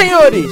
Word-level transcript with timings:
Senhores, 0.00 0.50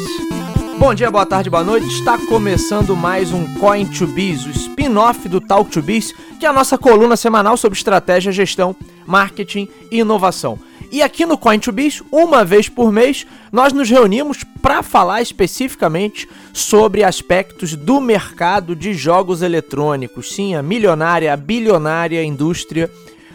bom 0.79 0.93
dia, 0.93 1.11
boa 1.11 1.25
tarde, 1.25 1.48
boa 1.48 1.65
noite. 1.65 1.87
Está 1.87 2.19
começando 2.19 2.95
mais 2.95 3.33
um 3.33 3.55
Coin 3.55 3.87
to 3.87 4.07
Biz, 4.07 4.45
o 4.45 4.51
spin-off 4.51 5.27
do 5.27 5.41
Talk 5.41 5.71
to 5.71 5.80
Biz, 5.80 6.12
que 6.38 6.45
é 6.45 6.51
a 6.51 6.52
nossa 6.52 6.77
coluna 6.77 7.16
semanal 7.16 7.57
sobre 7.57 7.79
estratégia, 7.79 8.30
gestão, 8.30 8.77
marketing 9.07 9.66
e 9.91 10.01
inovação. 10.01 10.59
E 10.93 11.01
aqui 11.01 11.24
no 11.24 11.38
Coin 11.38 11.59
to 11.59 11.73
Biz, 11.73 12.02
uma 12.12 12.45
vez 12.45 12.69
por 12.69 12.93
mês, 12.93 13.27
nós 13.51 13.73
nos 13.73 13.88
reunimos 13.88 14.45
para 14.61 14.83
falar 14.83 15.23
especificamente 15.23 16.29
sobre 16.52 17.02
aspectos 17.02 17.74
do 17.74 18.02
mercado 18.02 18.77
de 18.77 18.93
jogos 18.93 19.41
eletrônicos. 19.41 20.35
Sim, 20.35 20.57
a 20.57 20.62
milionária, 20.62 21.33
a 21.33 21.37
bilionária 21.38 22.23
indústria 22.23 22.91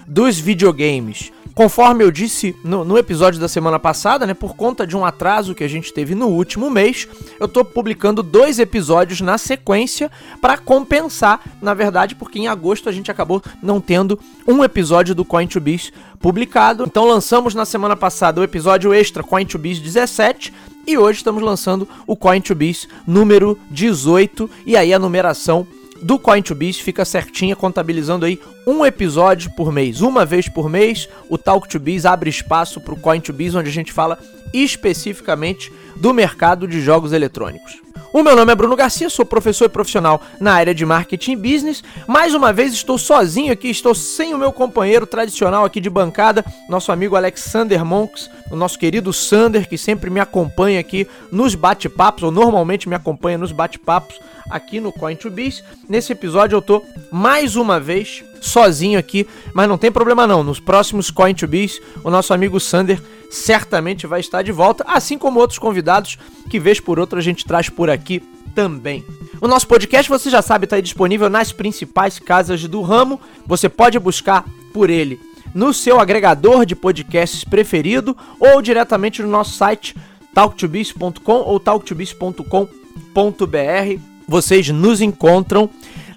dos 0.08 0.38
videogames. 0.38 1.32
Conforme 1.54 2.04
eu 2.04 2.10
disse 2.10 2.56
no, 2.64 2.84
no, 2.84 2.98
episódio 2.98 3.40
da 3.40 3.48
semana 3.48 3.78
passada, 3.78 4.26
né, 4.26 4.34
por 4.34 4.56
conta 4.56 4.88
de 4.88 4.98
um 4.98 5.06
atraso 5.06 5.54
que 5.54 5.64
a 5.64 5.68
gente 5.68 5.94
teve 5.94 6.16
no 6.16 6.28
último 6.28 6.68
mês, 6.70 7.08
eu 7.40 7.46
estou 7.46 7.64
publicando 7.64 8.24
dois 8.24 8.58
episódios 8.58 9.22
na 9.22 9.38
sequência 9.38 10.10
para 10.42 10.58
compensar, 10.58 11.42
na 11.62 11.76
verdade, 11.76 12.16
porque 12.16 12.40
em 12.40 12.48
agosto 12.48 12.90
a 12.90 12.92
gente 12.92 13.12
acabou 13.12 13.42
não 13.62 13.80
tendo 13.80 14.20
um 14.48 14.64
episódio 14.64 15.14
do 15.14 15.24
Coin 15.24 15.46
to 15.46 15.60
Biz 15.60 15.94
publicado. 16.20 16.86
Então 16.86 17.06
lançamos 17.06 17.54
na 17.54 17.66
semana 17.66 17.96
passada 17.96 18.42
o 18.42 18.44
episódio 18.44 18.92
extra 18.92 19.22
Coin 19.22 19.46
to 19.46 19.60
Biz 19.60 19.80
17 19.80 20.52
e 20.88 20.98
hoje 20.98 21.20
estamos 21.20 21.44
lançando 21.44 21.88
o 22.08 22.16
Coin 22.16 22.42
to 22.42 22.56
Biz 22.56 22.88
número 23.06 23.60
18 23.70 24.50
e 24.66 24.76
aí 24.76 24.92
a 24.92 24.98
numeração 24.98 25.68
do 26.04 26.20
Coin2Biz 26.20 26.82
fica 26.82 27.06
certinha, 27.06 27.56
contabilizando 27.56 28.26
aí 28.26 28.40
um 28.68 28.86
episódio 28.86 29.50
por 29.52 29.72
mês. 29.72 30.02
Uma 30.02 30.26
vez 30.26 30.50
por 30.50 30.70
mês, 30.70 31.08
o 31.30 31.38
Talk2Biz 31.38 32.06
abre 32.06 32.30
espaço 32.30 32.82
para 32.82 32.94
o 32.94 32.98
Coin2Biz, 32.98 33.56
onde 33.56 33.70
a 33.70 33.74
gente 33.74 33.94
fala 33.94 34.20
especificamente 34.54 35.72
do 35.96 36.14
mercado 36.14 36.68
de 36.68 36.82
jogos 36.82 37.14
eletrônicos. 37.14 37.82
O 38.14 38.22
meu 38.22 38.36
nome 38.36 38.52
é 38.52 38.56
Bruno 38.56 38.76
Garcia, 38.76 39.10
sou 39.10 39.26
professor 39.26 39.66
e 39.66 39.70
profissional 39.70 40.22
na 40.40 40.54
área 40.54 40.76
de 40.76 40.86
marketing 40.86 41.32
e 41.32 41.36
business. 41.36 41.84
Mais 42.06 42.36
uma 42.36 42.54
vez 42.54 42.72
estou 42.72 42.96
sozinho 42.96 43.52
aqui, 43.52 43.72
estou 43.72 43.96
sem 43.96 44.36
o 44.36 44.38
meu 44.38 44.54
companheiro 44.54 45.08
tradicional 45.08 45.66
aqui 45.66 45.82
de 45.82 45.90
bancada, 45.90 46.46
nosso 46.70 46.92
amigo 46.92 47.16
Alexander 47.16 47.84
Monks, 47.84 48.30
o 48.52 48.56
nosso 48.56 48.78
querido 48.78 49.12
Sander, 49.12 49.68
que 49.68 49.80
sempre 49.80 50.12
me 50.12 50.20
acompanha 50.20 50.80
aqui 50.80 51.08
nos 51.32 51.56
bate-papos, 51.56 52.22
ou 52.22 52.30
normalmente 52.30 52.88
me 52.88 52.94
acompanha 52.94 53.40
nos 53.40 53.52
bate-papos 53.52 54.20
aqui 54.48 54.80
no 54.80 54.94
Coin2Biz. 54.94 55.64
Nesse 55.90 56.12
episódio 56.12 56.58
eu 56.58 56.62
tô 56.62 56.84
mais 57.12 57.56
uma 57.56 57.80
vez 57.80 58.24
sozinho 58.44 59.00
aqui, 59.00 59.28
mas 59.54 59.68
não 59.68 59.78
tem 59.78 59.92
problema 59.92 60.28
não. 60.28 60.44
Nos 60.44 60.60
próximos 60.60 61.12
Coin2Biz, 61.12 61.82
o 62.04 62.10
nosso 62.10 62.34
amigo 62.34 62.60
Sander 62.60 63.02
certamente 63.32 64.06
vai 64.06 64.20
estar 64.20 64.42
de 64.42 64.52
volta, 64.52 64.84
assim 64.88 65.18
como 65.18 65.40
outros 65.40 65.58
convidados 65.58 66.18
que 66.50 66.60
vez 66.60 66.80
por 66.80 67.00
outra 67.00 67.20
a 67.20 67.24
gente 67.24 67.46
traz 67.46 67.70
por 67.70 67.90
aqui 67.90 68.22
também. 68.54 69.04
O 69.42 69.48
nosso 69.48 69.68
podcast, 69.68 70.10
você 70.10 70.30
já 70.30 70.42
sabe, 70.42 70.66
está 70.66 70.80
disponível 70.80 71.30
nas 71.30 71.52
principais 71.52 72.20
casas 72.20 72.68
do 72.68 72.82
ramo. 72.82 73.20
Você 73.46 73.68
pode 73.68 73.98
buscar 73.98 74.46
por 74.74 74.90
ele 74.90 75.20
no 75.54 75.74
seu 75.74 76.00
agregador 76.00 76.66
de 76.66 76.76
podcasts 76.76 77.44
preferido 77.44 78.16
ou 78.40 78.62
diretamente 78.62 79.22
no 79.22 79.28
nosso 79.28 79.56
site 79.56 79.96
talktobiz.com 80.34 81.34
ou 81.34 81.60
talktobiz.com.br. 81.60 84.00
Vocês 84.28 84.70
nos 84.70 85.02
encontram 85.02 85.70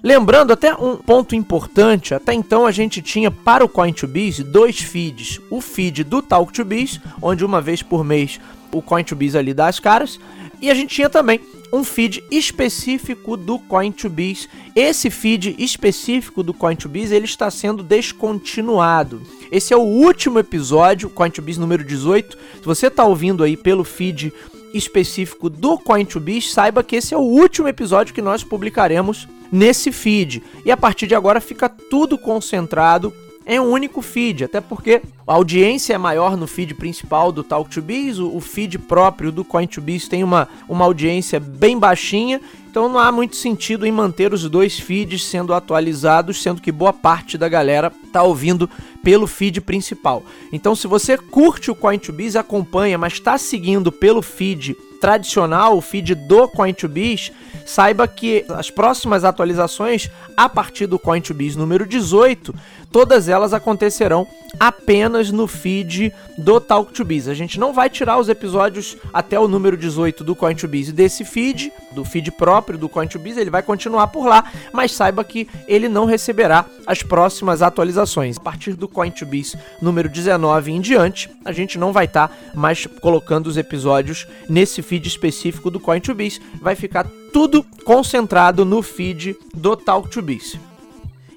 Lembrando 0.03 0.53
até 0.53 0.73
um 0.75 0.97
ponto 0.97 1.35
importante, 1.35 2.13
até 2.13 2.33
então 2.33 2.65
a 2.65 2.71
gente 2.71 3.01
tinha 3.01 3.31
para 3.31 3.65
o 3.65 3.69
Coin2Biz 3.69 4.43
dois 4.43 4.79
feeds. 4.79 5.39
O 5.49 5.59
feed 5.59 6.03
do 6.03 6.21
Talk2Biz, 6.21 7.01
onde 7.21 7.43
uma 7.43 7.61
vez 7.61 7.81
por 7.81 8.03
mês 8.03 8.39
o 8.71 8.81
Coin2Biz 8.81 9.37
ali 9.37 9.53
dá 9.53 9.67
as 9.67 9.79
caras, 9.79 10.19
e 10.61 10.69
a 10.69 10.73
gente 10.73 10.95
tinha 10.95 11.09
também 11.09 11.39
um 11.71 11.83
feed 11.83 12.23
específico 12.31 13.35
do 13.35 13.59
Coin2Biz. 13.59 14.47
Esse 14.75 15.09
feed 15.09 15.55
específico 15.57 16.41
do 16.41 16.53
Coin2Biz 16.53 17.11
ele 17.11 17.25
está 17.25 17.49
sendo 17.51 17.83
descontinuado. 17.83 19.21
Esse 19.51 19.73
é 19.73 19.77
o 19.77 19.81
último 19.81 20.39
episódio, 20.39 21.09
Coin2Biz 21.09 21.57
número 21.57 21.83
18. 21.83 22.37
Se 22.59 22.65
você 22.65 22.87
está 22.87 23.03
ouvindo 23.03 23.43
aí 23.43 23.57
pelo 23.57 23.83
feed 23.83 24.31
específico 24.73 25.49
do 25.49 25.77
Coin2Biz, 25.77 26.49
saiba 26.49 26.83
que 26.83 26.95
esse 26.95 27.13
é 27.13 27.17
o 27.17 27.21
último 27.21 27.67
episódio 27.67 28.13
que 28.13 28.21
nós 28.21 28.43
publicaremos 28.43 29.27
nesse 29.51 29.91
feed. 29.91 30.43
E 30.65 30.71
a 30.71 30.77
partir 30.77 31.07
de 31.07 31.15
agora 31.15 31.41
fica 31.41 31.69
tudo 31.69 32.17
concentrado 32.17 33.13
em 33.47 33.61
um 33.61 33.71
único 33.71 34.01
feed, 34.01 34.43
até 34.43 34.59
porque 34.59 35.01
a 35.25 35.33
audiência 35.33 35.93
é 35.93 35.97
maior 35.97 36.35
no 36.35 36.45
feed 36.45 36.73
principal 36.73 37.31
do 37.31 37.45
Talk2Biz, 37.45 38.19
o, 38.19 38.41
feed 38.41 38.77
próprio 38.77 39.31
do 39.31 39.45
Coin2Biz 39.45 40.09
tem 40.09 40.21
uma, 40.21 40.49
uma 40.67 40.83
audiência 40.83 41.39
bem 41.39 41.79
baixinha, 41.79 42.41
então 42.69 42.89
não 42.89 42.99
há 42.99 43.09
muito 43.09 43.37
sentido 43.37 43.87
em 43.87 43.91
manter 43.91 44.33
os 44.33 44.49
dois 44.49 44.77
feeds 44.77 45.23
sendo 45.23 45.53
atualizados, 45.53 46.43
sendo 46.43 46.61
que 46.61 46.73
boa 46.73 46.91
parte 46.91 47.37
da 47.37 47.47
galera 47.47 47.89
está 48.05 48.21
ouvindo 48.21 48.69
pelo 49.03 49.27
feed 49.27 49.61
principal. 49.61 50.23
Então 50.51 50.75
se 50.75 50.87
você 50.87 51.17
curte 51.17 51.71
o 51.71 51.75
Coin2Biz, 51.75 52.35
acompanha, 52.35 52.97
mas 52.97 53.13
está 53.13 53.37
seguindo 53.37 53.91
pelo 53.91 54.21
feed 54.21 54.75
tradicional, 54.99 55.77
o 55.77 55.81
feed 55.81 56.15
do 56.15 56.47
Coin2Biz, 56.47 57.31
saiba 57.65 58.07
que 58.07 58.45
as 58.49 58.69
próximas 58.69 59.23
atualizações 59.23 60.09
a 60.35 60.47
partir 60.47 60.87
do 60.87 60.97
Coin2Biz 60.97 61.55
número 61.55 61.85
18, 61.85 62.53
todas 62.91 63.27
elas 63.27 63.53
acontecerão 63.53 64.27
apenas 64.59 65.31
no 65.31 65.47
feed 65.47 66.13
do 66.37 66.59
Talk2Biz. 66.61 67.29
A 67.29 67.33
gente 67.33 67.59
não 67.59 67.73
vai 67.73 67.89
tirar 67.89 68.17
os 68.17 68.29
episódios 68.29 68.95
até 69.13 69.39
o 69.39 69.47
número 69.47 69.75
18 69.75 70.23
do 70.23 70.35
Coin2Biz 70.35 70.91
desse 70.91 71.25
feed, 71.25 71.71
do 71.91 72.05
feed 72.05 72.31
próprio 72.31 72.77
do 72.77 72.87
Coin2Biz, 72.87 73.37
ele 73.37 73.49
vai 73.49 73.61
continuar 73.61 74.07
por 74.07 74.25
lá, 74.25 74.51
mas 74.71 74.93
saiba 74.93 75.23
que 75.23 75.47
ele 75.67 75.89
não 75.89 76.05
receberá 76.05 76.65
as 76.85 77.03
próximas 77.03 77.61
atualizações. 77.61 78.37
A 78.37 78.41
partir 78.41 78.73
do 78.73 78.86
Coin2Biz 78.87 79.57
número 79.81 80.09
19 80.09 80.71
em 80.71 80.81
diante, 80.81 81.29
a 81.43 81.51
gente 81.51 81.77
não 81.77 81.91
vai 81.91 82.05
estar 82.05 82.27
tá 82.27 82.35
mais 82.53 82.85
colocando 82.85 83.47
os 83.47 83.57
episódios 83.57 84.27
nesse 84.49 84.81
feed 84.81 85.07
específico 85.07 85.69
do 85.69 85.79
Coin2Biz, 85.79 86.39
vai 86.61 86.75
ficar 86.75 87.05
tudo 87.31 87.63
concentrado 87.83 88.65
no 88.65 88.81
feed 88.81 89.35
do 89.53 89.75
Talk2Biz. 89.75 90.59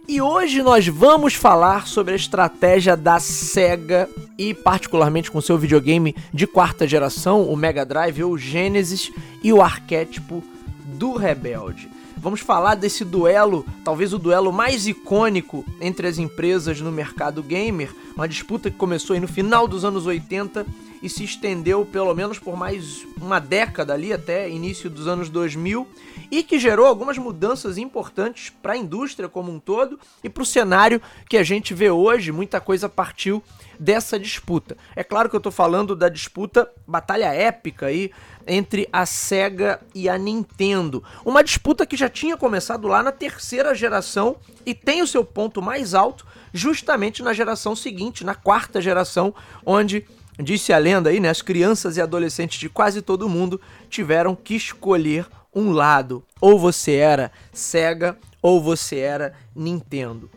E 0.09 0.21
hoje 0.21 0.60
nós 0.60 0.89
vamos 0.89 1.34
falar 1.34 1.87
sobre 1.87 2.15
a 2.15 2.16
estratégia 2.16 2.97
da 2.97 3.21
SEGA 3.21 4.09
e 4.37 4.53
particularmente 4.53 5.31
com 5.31 5.41
seu 5.41 5.56
videogame 5.56 6.16
de 6.34 6.49
quarta 6.49 6.84
geração, 6.84 7.44
o 7.44 7.56
Mega 7.56 7.84
Drive 7.84 8.25
ou 8.25 8.37
Genesis 8.37 9.12
e 9.41 9.53
o 9.53 9.62
arquétipo 9.62 10.43
do 10.84 11.12
Rebelde. 11.12 11.89
Vamos 12.20 12.41
falar 12.41 12.75
desse 12.75 13.03
duelo, 13.03 13.64
talvez 13.82 14.12
o 14.12 14.19
duelo 14.19 14.53
mais 14.53 14.86
icônico 14.86 15.64
entre 15.81 16.06
as 16.06 16.19
empresas 16.19 16.78
no 16.78 16.92
mercado 16.92 17.42
gamer, 17.42 17.94
uma 18.14 18.28
disputa 18.28 18.70
que 18.70 18.76
começou 18.76 19.19
no 19.19 19.26
final 19.26 19.66
dos 19.66 19.86
anos 19.86 20.04
80 20.04 20.66
e 21.03 21.09
se 21.09 21.25
estendeu 21.25 21.84
pelo 21.84 22.15
menos 22.15 22.38
por 22.38 22.56
mais 22.56 23.06
uma 23.16 23.38
década 23.38 23.94
ali 23.94 24.13
até 24.13 24.48
início 24.48 24.91
dos 24.91 25.07
anos 25.07 25.28
2000 25.28 25.86
e 26.30 26.42
que 26.42 26.59
gerou 26.59 26.86
algumas 26.86 27.19
mudanças 27.19 27.78
importantes 27.78 28.51
para 28.63 28.74
a 28.74 28.77
indústria 28.77 29.28
como 29.28 29.51
um 29.51 29.59
todo 29.59 29.98
e 30.22 30.28
para 30.28 30.42
o 30.42 30.47
cenário 30.47 31.01
que 31.28 31.36
a 31.36 31.42
gente 31.42 31.74
vê 31.74 31.91
hoje. 31.91 32.30
Muita 32.30 32.60
coisa 32.60 32.89
partiu 32.89 33.42
dessa 33.78 34.19
disputa. 34.19 34.77
É 34.95 35.03
claro 35.03 35.28
que 35.28 35.34
eu 35.34 35.39
estou 35.39 35.53
falando 35.53 35.97
da 35.97 36.09
disputa, 36.09 36.71
batalha 36.86 37.33
épica 37.33 37.86
aí 37.86 38.10
entre 38.47 38.89
a 38.92 39.07
Sega 39.07 39.80
e 39.95 40.09
a 40.09 40.19
Nintendo. 40.19 41.03
Uma 41.24 41.42
disputa 41.42 41.86
que 41.86 41.97
já 41.97 42.09
tinha 42.09 42.36
começado 42.36 42.86
lá 42.86 43.03
na 43.03 43.13
terceira 43.13 43.74
geração 43.74 44.36
e 44.65 44.74
tem 44.74 45.03
o 45.03 45.07
seu 45.07 45.24
ponto 45.24 45.63
mais 45.63 45.95
alto 45.95 46.27
justamente 46.53 47.22
na 47.22 47.33
geração 47.33 47.77
seguinte, 47.77 48.24
na 48.24 48.34
quarta 48.34 48.80
geração, 48.80 49.34
onde 49.65 50.04
disse 50.42 50.72
a 50.72 50.78
lenda 50.78 51.10
aí, 51.10 51.21
né, 51.21 51.28
as 51.28 51.42
crianças 51.42 51.97
e 51.97 52.01
adolescentes 52.01 52.59
de 52.59 52.69
quase 52.69 53.03
todo 53.03 53.28
mundo 53.28 53.60
tiveram 53.89 54.34
que 54.34 54.54
escolher 54.54 55.27
um 55.54 55.72
lado. 55.72 56.25
Ou 56.41 56.59
você 56.59 56.95
era 56.95 57.31
Sega 57.53 58.19
ou 58.42 58.60
você 58.60 58.98
era 58.98 59.34
Nintendo. 59.54 60.31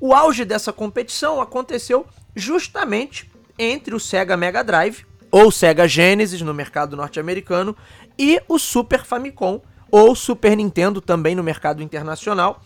O 0.00 0.14
auge 0.14 0.44
dessa 0.44 0.72
competição 0.72 1.40
aconteceu 1.40 2.06
justamente 2.34 3.30
entre 3.58 3.94
o 3.94 4.00
Sega 4.00 4.36
Mega 4.36 4.64
Drive, 4.64 5.04
ou 5.30 5.50
Sega 5.50 5.86
Genesis 5.86 6.40
no 6.40 6.54
mercado 6.54 6.96
norte-americano, 6.96 7.76
e 8.18 8.40
o 8.48 8.58
Super 8.58 9.04
Famicom, 9.04 9.60
ou 9.90 10.14
Super 10.14 10.56
Nintendo 10.56 11.00
também 11.00 11.34
no 11.34 11.42
mercado 11.42 11.82
internacional, 11.82 12.62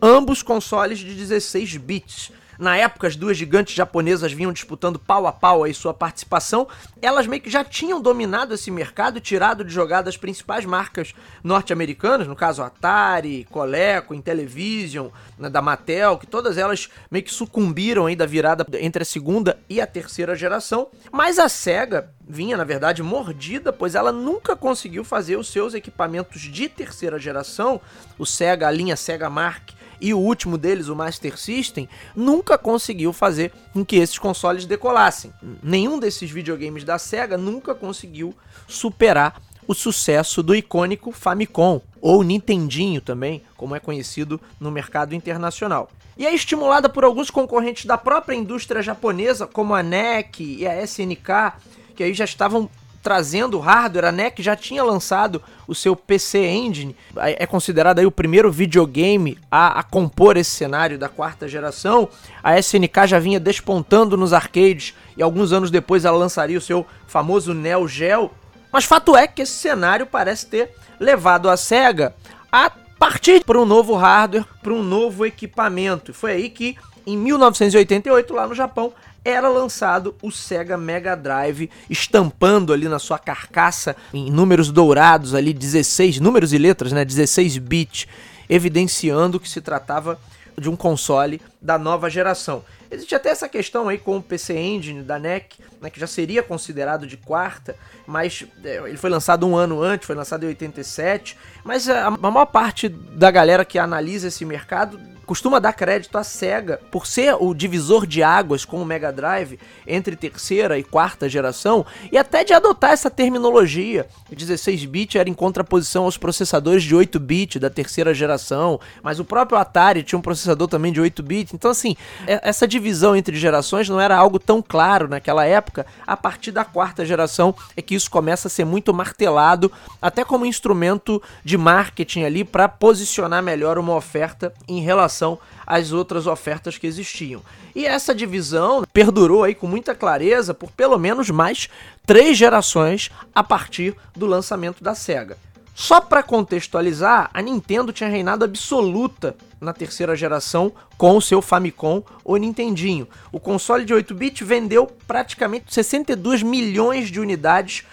ambos 0.00 0.42
consoles 0.42 0.98
de 0.98 1.14
16 1.14 1.76
bits. 1.76 2.32
Na 2.60 2.76
época, 2.76 3.06
as 3.06 3.16
duas 3.16 3.38
gigantes 3.38 3.74
japonesas 3.74 4.32
vinham 4.32 4.52
disputando 4.52 4.98
pau 4.98 5.26
a 5.26 5.32
pau 5.32 5.64
aí 5.64 5.72
sua 5.72 5.94
participação. 5.94 6.68
Elas 7.00 7.26
meio 7.26 7.40
que 7.40 7.48
já 7.48 7.64
tinham 7.64 8.02
dominado 8.02 8.52
esse 8.52 8.70
mercado 8.70 9.18
tirado 9.18 9.64
de 9.64 9.72
jogada 9.72 10.10
as 10.10 10.18
principais 10.18 10.66
marcas 10.66 11.14
norte-americanas, 11.42 12.26
no 12.26 12.36
caso 12.36 12.62
Atari, 12.62 13.46
Coleco, 13.50 14.12
Intellivision, 14.12 15.08
né, 15.38 15.48
da 15.48 15.62
Mattel, 15.62 16.18
que 16.18 16.26
todas 16.26 16.58
elas 16.58 16.90
meio 17.10 17.24
que 17.24 17.32
sucumbiram 17.32 18.04
aí 18.04 18.14
da 18.14 18.26
virada 18.26 18.66
entre 18.78 19.04
a 19.04 19.06
segunda 19.06 19.58
e 19.66 19.80
a 19.80 19.86
terceira 19.86 20.36
geração. 20.36 20.88
Mas 21.10 21.38
a 21.38 21.48
Sega 21.48 22.10
vinha, 22.28 22.58
na 22.58 22.64
verdade, 22.64 23.02
mordida, 23.02 23.72
pois 23.72 23.94
ela 23.94 24.12
nunca 24.12 24.54
conseguiu 24.54 25.02
fazer 25.02 25.36
os 25.36 25.48
seus 25.48 25.72
equipamentos 25.72 26.42
de 26.42 26.68
terceira 26.68 27.18
geração, 27.18 27.80
o 28.18 28.26
Sega, 28.26 28.68
a 28.68 28.70
linha 28.70 28.96
Sega 28.96 29.30
Mark 29.30 29.70
e 30.00 30.14
o 30.14 30.18
último 30.18 30.56
deles, 30.56 30.88
o 30.88 30.96
Master 30.96 31.38
System, 31.38 31.88
nunca 32.14 32.56
conseguiu 32.56 33.12
fazer 33.12 33.52
com 33.72 33.84
que 33.84 33.96
esses 33.96 34.18
consoles 34.18 34.64
decolassem. 34.64 35.32
Nenhum 35.62 35.98
desses 35.98 36.30
videogames 36.30 36.84
da 36.84 36.98
Sega 36.98 37.36
nunca 37.36 37.74
conseguiu 37.74 38.34
superar 38.66 39.40
o 39.66 39.74
sucesso 39.74 40.42
do 40.42 40.54
icônico 40.54 41.12
Famicom, 41.12 41.80
ou 42.00 42.22
Nintendinho 42.22 43.00
também, 43.00 43.42
como 43.56 43.76
é 43.76 43.80
conhecido 43.80 44.40
no 44.58 44.70
mercado 44.70 45.14
internacional. 45.14 45.88
E 46.16 46.26
é 46.26 46.34
estimulada 46.34 46.88
por 46.88 47.04
alguns 47.04 47.30
concorrentes 47.30 47.84
da 47.84 47.96
própria 47.96 48.34
indústria 48.34 48.82
japonesa, 48.82 49.46
como 49.46 49.74
a 49.74 49.82
NEC 49.82 50.40
e 50.40 50.66
a 50.66 50.82
SNK, 50.82 51.52
que 51.94 52.02
aí 52.02 52.14
já 52.14 52.24
estavam 52.24 52.68
trazendo 53.02 53.58
hardware, 53.58 54.06
a 54.06 54.12
NEC 54.12 54.42
já 54.42 54.54
tinha 54.54 54.82
lançado 54.82 55.42
o 55.66 55.74
seu 55.74 55.96
PC 55.96 56.38
Engine, 56.46 56.96
é 57.16 57.46
considerado 57.46 57.98
aí 57.98 58.06
o 58.06 58.10
primeiro 58.10 58.50
videogame 58.50 59.38
a, 59.50 59.80
a, 59.80 59.82
compor 59.82 60.36
esse 60.36 60.50
cenário 60.50 60.98
da 60.98 61.08
quarta 61.08 61.48
geração. 61.48 62.08
A 62.42 62.58
SNK 62.58 63.06
já 63.06 63.18
vinha 63.18 63.40
despontando 63.40 64.16
nos 64.16 64.32
arcades 64.32 64.94
e 65.16 65.22
alguns 65.22 65.52
anos 65.52 65.70
depois 65.70 66.04
ela 66.04 66.16
lançaria 66.16 66.58
o 66.58 66.62
seu 66.62 66.86
famoso 67.06 67.54
Neo 67.54 67.88
Geo. 67.88 68.30
Mas 68.72 68.84
fato 68.84 69.16
é 69.16 69.26
que 69.26 69.42
esse 69.42 69.52
cenário 69.52 70.06
parece 70.06 70.46
ter 70.46 70.74
levado 70.98 71.48
a 71.48 71.56
SEGA 71.56 72.14
a 72.52 72.70
partir 72.98 73.42
para 73.44 73.58
um 73.58 73.64
novo 73.64 73.94
hardware, 73.94 74.44
para 74.62 74.74
um 74.74 74.82
novo 74.82 75.24
equipamento. 75.24 76.12
Foi 76.12 76.32
aí 76.32 76.50
que, 76.50 76.76
em 77.06 77.16
1988, 77.16 78.34
lá 78.34 78.46
no 78.46 78.54
Japão, 78.54 78.92
era 79.24 79.48
lançado 79.48 80.14
o 80.22 80.30
Sega 80.30 80.76
Mega 80.76 81.14
Drive, 81.14 81.70
estampando 81.88 82.72
ali 82.72 82.88
na 82.88 82.98
sua 82.98 83.18
carcaça 83.18 83.96
em 84.12 84.30
números 84.30 84.70
dourados 84.70 85.34
ali 85.34 85.52
16 85.52 86.20
números 86.20 86.52
e 86.52 86.58
letras, 86.58 86.92
né, 86.92 87.04
16 87.04 87.58
bits, 87.58 88.06
evidenciando 88.48 89.38
que 89.38 89.48
se 89.48 89.60
tratava 89.60 90.18
de 90.58 90.68
um 90.68 90.76
console 90.76 91.40
da 91.60 91.78
nova 91.78 92.10
geração. 92.10 92.64
Existe 92.90 93.14
até 93.14 93.30
essa 93.30 93.48
questão 93.48 93.88
aí 93.88 93.98
com 93.98 94.16
o 94.16 94.22
PC 94.22 94.58
Engine 94.58 95.02
da 95.02 95.18
NEC, 95.18 95.56
né, 95.80 95.90
que 95.90 95.98
já 95.98 96.06
seria 96.06 96.42
considerado 96.42 97.06
de 97.06 97.16
quarta, 97.16 97.76
mas 98.06 98.44
é, 98.64 98.76
ele 98.86 98.96
foi 98.96 99.10
lançado 99.10 99.46
um 99.46 99.56
ano 99.56 99.82
antes, 99.82 100.06
foi 100.06 100.16
lançado 100.16 100.44
em 100.44 100.48
87, 100.48 101.36
mas 101.64 101.88
a, 101.88 102.08
a 102.08 102.10
maior 102.10 102.46
parte 102.46 102.88
da 102.88 103.30
galera 103.30 103.64
que 103.64 103.78
analisa 103.78 104.28
esse 104.28 104.44
mercado 104.44 105.00
costuma 105.30 105.60
dar 105.60 105.72
crédito 105.72 106.18
à 106.18 106.24
SEGA 106.24 106.80
por 106.90 107.06
ser 107.06 107.36
o 107.38 107.54
divisor 107.54 108.04
de 108.04 108.20
águas 108.20 108.64
com 108.64 108.82
o 108.82 108.84
Mega 108.84 109.12
Drive 109.12 109.60
entre 109.86 110.16
terceira 110.16 110.76
e 110.76 110.82
quarta 110.82 111.28
geração 111.28 111.86
e 112.10 112.18
até 112.18 112.42
de 112.42 112.52
adotar 112.52 112.90
essa 112.90 113.08
terminologia. 113.08 114.08
O 114.28 114.34
16-bit 114.34 115.18
era 115.18 115.30
em 115.30 115.32
contraposição 115.32 116.02
aos 116.02 116.18
processadores 116.18 116.82
de 116.82 116.96
8-bit 116.96 117.60
da 117.60 117.70
terceira 117.70 118.12
geração, 118.12 118.80
mas 119.04 119.20
o 119.20 119.24
próprio 119.24 119.56
Atari 119.56 120.02
tinha 120.02 120.18
um 120.18 120.22
processador 120.22 120.66
também 120.66 120.92
de 120.92 121.00
8-bit. 121.00 121.54
Então, 121.54 121.70
assim, 121.70 121.94
é, 122.26 122.40
essa 122.42 122.66
divisão 122.66 123.14
entre 123.14 123.36
gerações 123.36 123.88
não 123.88 124.00
era 124.00 124.16
algo 124.16 124.40
tão 124.40 124.60
claro 124.60 125.06
naquela 125.06 125.46
época. 125.46 125.69
A 126.06 126.16
partir 126.16 126.52
da 126.52 126.64
quarta 126.64 127.04
geração 127.04 127.54
é 127.76 127.82
que 127.82 127.94
isso 127.94 128.10
começa 128.10 128.48
a 128.48 128.50
ser 128.50 128.64
muito 128.64 128.92
martelado, 128.92 129.70
até 130.00 130.24
como 130.24 130.46
instrumento 130.46 131.22
de 131.44 131.56
marketing 131.56 132.22
ali 132.22 132.44
para 132.44 132.68
posicionar 132.68 133.42
melhor 133.42 133.78
uma 133.78 133.94
oferta 133.94 134.52
em 134.68 134.80
relação 134.80 135.00
relação 135.20 135.38
às 135.66 135.92
outras 135.92 136.26
ofertas 136.26 136.76
que 136.76 136.86
existiam. 136.86 137.42
E 137.74 137.86
essa 137.86 138.14
divisão 138.14 138.84
perdurou 138.92 139.44
aí 139.44 139.54
com 139.54 139.66
muita 139.66 139.94
clareza 139.94 140.52
por 140.52 140.70
pelo 140.70 140.98
menos 140.98 141.30
mais 141.30 141.68
três 142.06 142.36
gerações 142.36 143.10
a 143.34 143.42
partir 143.42 143.94
do 144.16 144.26
lançamento 144.26 144.82
da 144.82 144.94
Sega. 144.94 145.36
Só 145.80 145.98
para 145.98 146.22
contextualizar, 146.22 147.30
a 147.32 147.40
Nintendo 147.40 147.90
tinha 147.90 148.10
reinado 148.10 148.44
absoluta 148.44 149.34
na 149.58 149.72
terceira 149.72 150.14
geração 150.14 150.70
com 150.98 151.16
o 151.16 151.22
seu 151.22 151.40
Famicom 151.40 152.02
ou 152.22 152.36
Nintendinho. 152.36 153.08
O 153.32 153.40
console 153.40 153.86
de 153.86 153.94
8-bit 153.94 154.44
vendeu 154.44 154.86
praticamente 155.06 155.72
62 155.72 156.42
milhões 156.42 157.10
de 157.10 157.18
unidades 157.18 157.86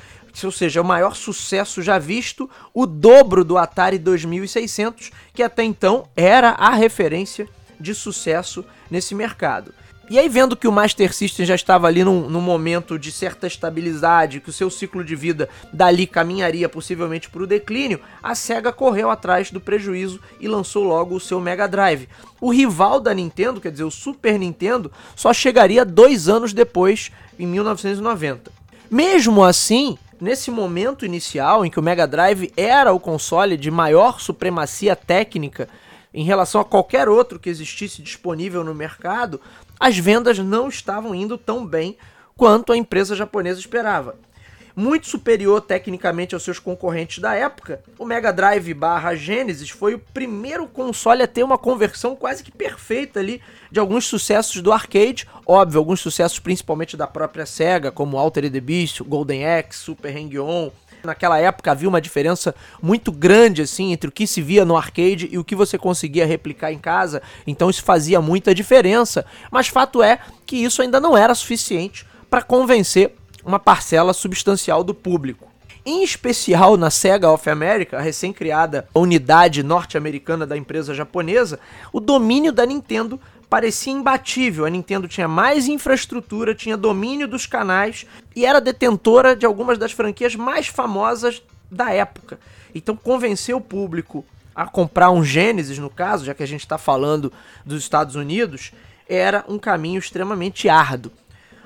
ou 0.43 0.51
seja, 0.51 0.81
o 0.81 0.85
maior 0.85 1.15
sucesso 1.15 1.81
já 1.81 1.97
visto, 1.97 2.49
o 2.73 2.85
dobro 2.85 3.45
do 3.45 3.57
Atari 3.57 3.97
2600, 3.97 5.09
que 5.33 5.41
até 5.41 5.63
então 5.63 6.09
era 6.13 6.49
a 6.49 6.71
referência 6.71 7.47
de 7.79 7.95
sucesso 7.95 8.65
nesse 8.91 9.15
mercado. 9.15 9.73
E 10.09 10.17
aí, 10.17 10.29
vendo 10.29 10.55
que 10.55 10.69
o 10.69 10.71
Master 10.71 11.13
System 11.13 11.45
já 11.45 11.55
estava 11.55 11.85
ali 11.85 12.01
num, 12.01 12.29
num, 12.29 12.39
momento 12.39 12.97
de 12.97 13.11
certa 13.11 13.45
estabilidade, 13.45 14.39
que 14.39 14.49
o 14.49 14.53
seu 14.53 14.69
ciclo 14.69 15.03
de 15.03 15.17
vida 15.17 15.49
dali 15.73 16.07
caminharia 16.07 16.69
possivelmente 16.69 17.29
para 17.29 17.43
o 17.43 17.47
declínio, 17.47 17.99
a 18.23 18.33
SEGA 18.33 18.71
correu 18.71 19.11
atrás 19.11 19.51
do 19.51 19.59
prejuízo 19.59 20.21
e 20.39 20.47
lançou 20.47 20.85
logo 20.85 21.13
o 21.13 21.19
seu 21.19 21.41
Mega 21.41 21.67
Drive. 21.67 22.07
O 22.39 22.53
rival 22.53 23.01
da 23.01 23.13
Nintendo, 23.13 23.59
quer 23.59 23.69
dizer, 23.69 23.83
o 23.83 23.91
Super 23.91 24.39
Nintendo, 24.39 24.89
só 25.13 25.33
chegaria 25.33 25.83
dois 25.83 26.29
anos 26.29 26.53
depois, 26.53 27.11
em 27.37 27.45
1990. 27.45 28.49
Mesmo 28.89 29.43
assim, 29.43 29.97
nesse 30.21 30.49
momento 30.49 31.05
inicial 31.05 31.65
em 31.65 31.69
que 31.69 31.81
o 31.81 31.83
Mega 31.83 32.07
Drive 32.07 32.53
era 32.55 32.93
o 32.93 32.99
console 32.99 33.57
de 33.57 33.69
maior 33.69 34.21
supremacia 34.21 34.95
técnica 34.95 35.67
em 36.17 36.23
relação 36.23 36.59
a 36.59 36.65
qualquer 36.65 37.07
outro 37.07 37.37
que 37.37 37.47
existisse 37.47 38.01
disponível 38.01 38.63
no 38.63 38.73
mercado, 38.73 39.39
as 39.79 39.99
vendas 39.99 40.39
não 40.39 40.67
estavam 40.67 41.13
indo 41.13 41.37
tão 41.37 41.63
bem 41.63 41.95
quanto 42.35 42.73
a 42.73 42.77
empresa 42.77 43.15
japonesa 43.15 43.59
esperava. 43.59 44.15
Muito 44.75 45.07
superior 45.07 45.61
tecnicamente 45.61 46.33
aos 46.33 46.41
seus 46.41 46.57
concorrentes 46.57 47.19
da 47.19 47.35
época, 47.35 47.83
o 47.99 48.05
Mega 48.05 48.33
Drive 48.33 48.73
barra 48.73 49.13
Genesis 49.13 49.69
foi 49.69 49.93
o 49.93 49.99
primeiro 49.99 50.65
console 50.67 51.21
a 51.21 51.27
ter 51.27 51.43
uma 51.43 51.57
conversão 51.57 52.15
quase 52.15 52.43
que 52.43 52.51
perfeita 52.51 53.19
ali 53.19 53.39
de 53.71 53.79
alguns 53.79 54.05
sucessos 54.05 54.59
do 54.59 54.71
arcade, 54.71 55.27
óbvio, 55.45 55.77
alguns 55.77 55.99
sucessos 55.99 56.39
principalmente 56.39 56.97
da 56.97 57.05
própria 57.05 57.45
SEGA, 57.45 57.91
como 57.91 58.17
Altered 58.17 58.59
Beast, 58.59 59.03
Golden 59.03 59.45
Axe, 59.45 59.77
Super 59.77 60.17
Hang-On, 60.17 60.71
Naquela 61.03 61.39
época 61.39 61.71
havia 61.71 61.87
uma 61.87 62.01
diferença 62.01 62.53
muito 62.81 63.11
grande 63.11 63.61
assim 63.61 63.93
entre 63.93 64.09
o 64.09 64.11
que 64.11 64.27
se 64.27 64.41
via 64.41 64.65
no 64.65 64.75
arcade 64.75 65.29
e 65.31 65.37
o 65.37 65.43
que 65.43 65.55
você 65.55 65.77
conseguia 65.77 66.25
replicar 66.25 66.71
em 66.71 66.79
casa, 66.79 67.21
então 67.45 67.69
isso 67.69 67.83
fazia 67.83 68.21
muita 68.21 68.53
diferença. 68.53 69.25
Mas 69.51 69.67
fato 69.67 70.01
é 70.01 70.19
que 70.45 70.57
isso 70.57 70.81
ainda 70.81 70.99
não 70.99 71.15
era 71.15 71.33
suficiente 71.35 72.05
para 72.29 72.41
convencer 72.41 73.15
uma 73.45 73.59
parcela 73.59 74.13
substancial 74.13 74.83
do 74.83 74.93
público. 74.93 75.47
Em 75.85 76.03
especial 76.03 76.75
na 76.75 76.89
Sega 76.89 77.31
of 77.31 77.49
America, 77.49 77.97
a 77.97 78.01
recém-criada 78.01 78.89
unidade 78.93 79.63
norte-americana 79.63 80.45
da 80.45 80.57
empresa 80.57 80.93
japonesa, 80.93 81.61
o 81.93 82.01
domínio 82.01 82.51
da 82.51 82.65
Nintendo 82.65 83.17
parecia 83.49 83.93
imbatível. 83.93 84.65
A 84.65 84.69
Nintendo 84.69 85.07
tinha 85.07 85.27
mais 85.27 85.67
infraestrutura, 85.67 86.55
tinha 86.55 86.77
domínio 86.77 87.27
dos 87.27 87.45
canais 87.45 88.05
e 88.35 88.45
era 88.45 88.61
detentora 88.61 89.35
de 89.35 89.45
algumas 89.45 89.77
das 89.77 89.91
franquias 89.91 90.35
mais 90.35 90.67
famosas 90.67 91.41
da 91.71 91.91
época. 91.91 92.39
Então, 92.73 92.95
convencer 92.95 93.55
o 93.55 93.61
público 93.61 94.25
a 94.55 94.65
comprar 94.65 95.11
um 95.11 95.23
Genesis, 95.23 95.77
no 95.77 95.89
caso, 95.89 96.25
já 96.25 96.33
que 96.33 96.43
a 96.43 96.47
gente 96.47 96.61
está 96.61 96.77
falando 96.77 97.31
dos 97.65 97.83
Estados 97.83 98.15
Unidos, 98.15 98.71
era 99.07 99.45
um 99.47 99.59
caminho 99.59 99.99
extremamente 99.99 100.67
árduo. 100.67 101.11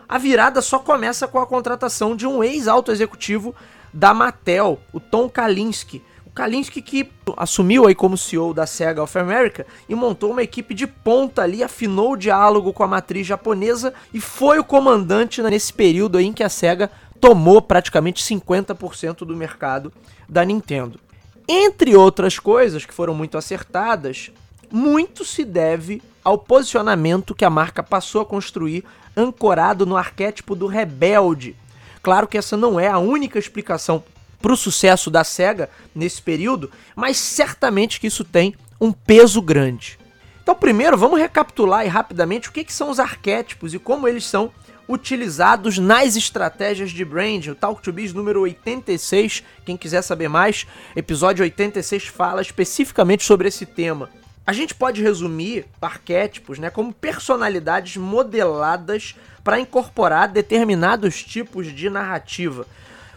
A 0.07 0.17
virada 0.17 0.61
só 0.61 0.77
começa 0.77 1.27
com 1.27 1.39
a 1.39 1.47
contratação 1.47 2.15
de 2.15 2.27
um 2.27 2.43
ex-alto 2.43 2.91
executivo 2.91 3.55
da 3.93 4.13
Mattel, 4.13 4.79
o 4.91 4.99
Tom 4.99 5.29
Kalinske. 5.29 6.03
Kalinske 6.33 6.81
que 6.81 7.09
assumiu 7.35 7.85
aí 7.85 7.93
como 7.93 8.17
CEO 8.17 8.53
da 8.53 8.65
Sega 8.65 9.03
of 9.03 9.17
America 9.17 9.65
e 9.89 9.95
montou 9.95 10.31
uma 10.31 10.43
equipe 10.43 10.73
de 10.73 10.87
ponta 10.87 11.41
ali, 11.41 11.61
afinou 11.61 12.13
o 12.13 12.17
diálogo 12.17 12.71
com 12.71 12.83
a 12.83 12.87
matriz 12.87 13.27
japonesa 13.27 13.93
e 14.13 14.21
foi 14.21 14.57
o 14.57 14.63
comandante 14.63 15.41
nesse 15.41 15.73
período 15.73 16.17
aí 16.17 16.25
em 16.25 16.33
que 16.33 16.43
a 16.43 16.49
Sega 16.49 16.89
tomou 17.19 17.61
praticamente 17.61 18.23
50% 18.23 19.25
do 19.25 19.35
mercado 19.35 19.91
da 20.27 20.43
Nintendo. 20.45 20.99
Entre 21.47 21.95
outras 21.95 22.39
coisas 22.39 22.85
que 22.85 22.93
foram 22.93 23.13
muito 23.13 23.37
acertadas, 23.37 24.31
muito 24.71 25.25
se 25.25 25.43
deve 25.43 26.01
ao 26.23 26.37
posicionamento 26.37 27.35
que 27.35 27.43
a 27.43 27.49
marca 27.49 27.83
passou 27.83 28.21
a 28.21 28.25
construir 28.25 28.85
ancorado 29.17 29.85
no 29.85 29.97
arquétipo 29.97 30.55
do 30.55 30.65
rebelde. 30.65 31.55
Claro 32.01 32.27
que 32.27 32.37
essa 32.37 32.55
não 32.55 32.79
é 32.79 32.87
a 32.87 32.97
única 32.97 33.37
explicação 33.37 34.03
para 34.41 34.53
o 34.53 34.57
sucesso 34.57 35.09
da 35.09 35.23
SEGA 35.23 35.69
nesse 35.93 36.21
período, 36.21 36.71
mas 36.95 37.17
certamente 37.17 37.99
que 37.99 38.07
isso 38.07 38.23
tem 38.23 38.55
um 38.79 38.91
peso 38.91 39.41
grande. 39.41 39.99
Então, 40.41 40.55
primeiro, 40.55 40.97
vamos 40.97 41.19
recapitular 41.19 41.87
rapidamente 41.87 42.49
o 42.49 42.51
que, 42.51 42.63
que 42.63 42.73
são 42.73 42.89
os 42.89 42.99
arquétipos 42.99 43.73
e 43.73 43.79
como 43.79 44.07
eles 44.07 44.25
são 44.25 44.51
utilizados 44.87 45.77
nas 45.77 46.15
estratégias 46.15 46.91
de 46.91 47.05
branding. 47.05 47.51
O 47.51 47.55
Talk 47.55 47.81
to 47.81 47.93
Biz 47.93 48.13
número 48.13 48.41
86, 48.41 49.43
quem 49.63 49.77
quiser 49.77 50.01
saber 50.01 50.27
mais, 50.27 50.67
episódio 50.95 51.43
86 51.43 52.07
fala 52.07 52.41
especificamente 52.41 53.23
sobre 53.23 53.47
esse 53.47 53.65
tema. 53.65 54.09
A 54.45 54.53
gente 54.53 54.73
pode 54.73 55.01
resumir 55.01 55.65
arquétipos 55.81 56.57
né, 56.57 56.69
como 56.69 56.91
personalidades 56.91 57.95
modeladas 57.95 59.15
para 59.43 59.59
incorporar 59.59 60.27
determinados 60.27 61.23
tipos 61.23 61.67
de 61.67 61.89
narrativa. 61.89 62.65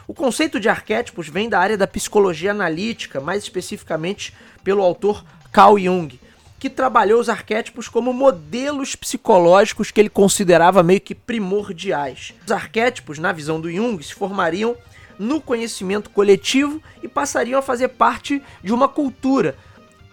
O 0.06 0.14
conceito 0.14 0.60
de 0.60 0.68
arquétipos 0.68 1.28
vem 1.28 1.48
da 1.48 1.58
área 1.58 1.76
da 1.76 1.86
psicologia 1.86 2.50
analítica, 2.50 3.20
mais 3.20 3.42
especificamente 3.42 4.34
pelo 4.62 4.82
autor 4.82 5.24
Carl 5.50 5.78
Jung 5.78 6.18
que 6.64 6.70
trabalhou 6.70 7.20
os 7.20 7.28
arquétipos 7.28 7.88
como 7.88 8.10
modelos 8.10 8.96
psicológicos 8.96 9.90
que 9.90 10.00
ele 10.00 10.08
considerava 10.08 10.82
meio 10.82 10.98
que 10.98 11.14
primordiais. 11.14 12.32
Os 12.42 12.50
arquétipos, 12.50 13.18
na 13.18 13.32
visão 13.32 13.60
do 13.60 13.70
Jung, 13.70 14.02
se 14.02 14.14
formariam 14.14 14.74
no 15.18 15.42
conhecimento 15.42 16.08
coletivo 16.08 16.80
e 17.02 17.06
passariam 17.06 17.58
a 17.58 17.62
fazer 17.62 17.88
parte 17.88 18.42
de 18.62 18.72
uma 18.72 18.88
cultura. 18.88 19.58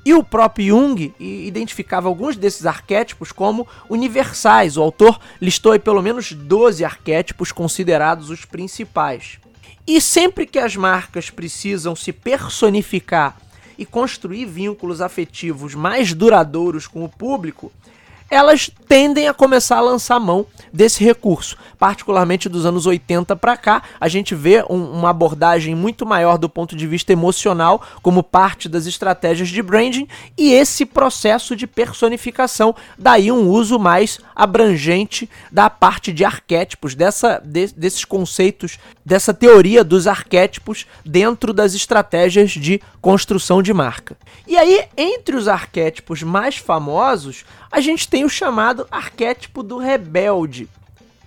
E 0.03 0.13
o 0.13 0.25
próprio 0.25 0.75
Jung 0.75 1.13
identificava 1.17 2.09
alguns 2.09 2.35
desses 2.35 2.65
arquétipos 2.65 3.31
como 3.31 3.65
universais. 3.89 4.75
O 4.75 4.81
autor 4.81 5.21
listou 5.39 5.71
aí 5.71 5.79
pelo 5.79 6.01
menos 6.01 6.33
12 6.33 6.83
arquétipos 6.83 7.53
considerados 7.53 8.29
os 8.29 8.43
principais. 8.43 9.39
E 9.85 9.99
sempre 9.99 10.45
que 10.45 10.59
as 10.59 10.75
marcas 10.75 11.29
precisam 11.29 11.95
se 11.95 12.13
personificar 12.13 13.37
e 13.77 13.85
construir 13.85 14.45
vínculos 14.45 15.01
afetivos 15.01 15.73
mais 15.73 16.13
duradouros 16.13 16.87
com 16.87 17.03
o 17.03 17.09
público, 17.09 17.71
elas 18.31 18.71
tendem 18.87 19.27
a 19.27 19.33
começar 19.33 19.77
a 19.77 19.81
lançar 19.81 20.17
mão 20.17 20.45
desse 20.71 21.03
recurso. 21.03 21.57
Particularmente 21.77 22.47
dos 22.47 22.65
anos 22.65 22.85
80 22.85 23.35
para 23.35 23.57
cá, 23.57 23.83
a 23.99 24.07
gente 24.07 24.33
vê 24.33 24.63
um, 24.69 24.83
uma 24.83 25.09
abordagem 25.09 25.75
muito 25.75 26.05
maior 26.05 26.37
do 26.37 26.47
ponto 26.47 26.73
de 26.73 26.87
vista 26.87 27.11
emocional 27.11 27.81
como 28.01 28.23
parte 28.23 28.69
das 28.69 28.85
estratégias 28.85 29.49
de 29.49 29.61
branding 29.61 30.07
e 30.37 30.53
esse 30.53 30.85
processo 30.85 31.57
de 31.57 31.67
personificação, 31.67 32.73
daí 32.97 33.29
um 33.31 33.49
uso 33.49 33.77
mais 33.77 34.19
abrangente 34.33 35.29
da 35.51 35.69
parte 35.69 36.13
de 36.13 36.23
arquétipos, 36.23 36.95
dessa, 36.95 37.41
de, 37.43 37.67
desses 37.73 38.05
conceitos, 38.05 38.79
dessa 39.05 39.33
teoria 39.33 39.83
dos 39.83 40.07
arquétipos 40.07 40.87
dentro 41.05 41.51
das 41.51 41.73
estratégias 41.73 42.51
de 42.51 42.81
construção 43.01 43.61
de 43.61 43.73
marca. 43.73 44.15
E 44.47 44.57
aí, 44.57 44.85
entre 44.95 45.35
os 45.35 45.47
arquétipos 45.49 46.23
mais 46.23 46.55
famosos, 46.55 47.43
a 47.71 47.79
gente 47.79 48.07
tem 48.07 48.25
o 48.25 48.29
chamado 48.29 48.85
arquétipo 48.91 49.63
do 49.63 49.77
rebelde. 49.77 50.67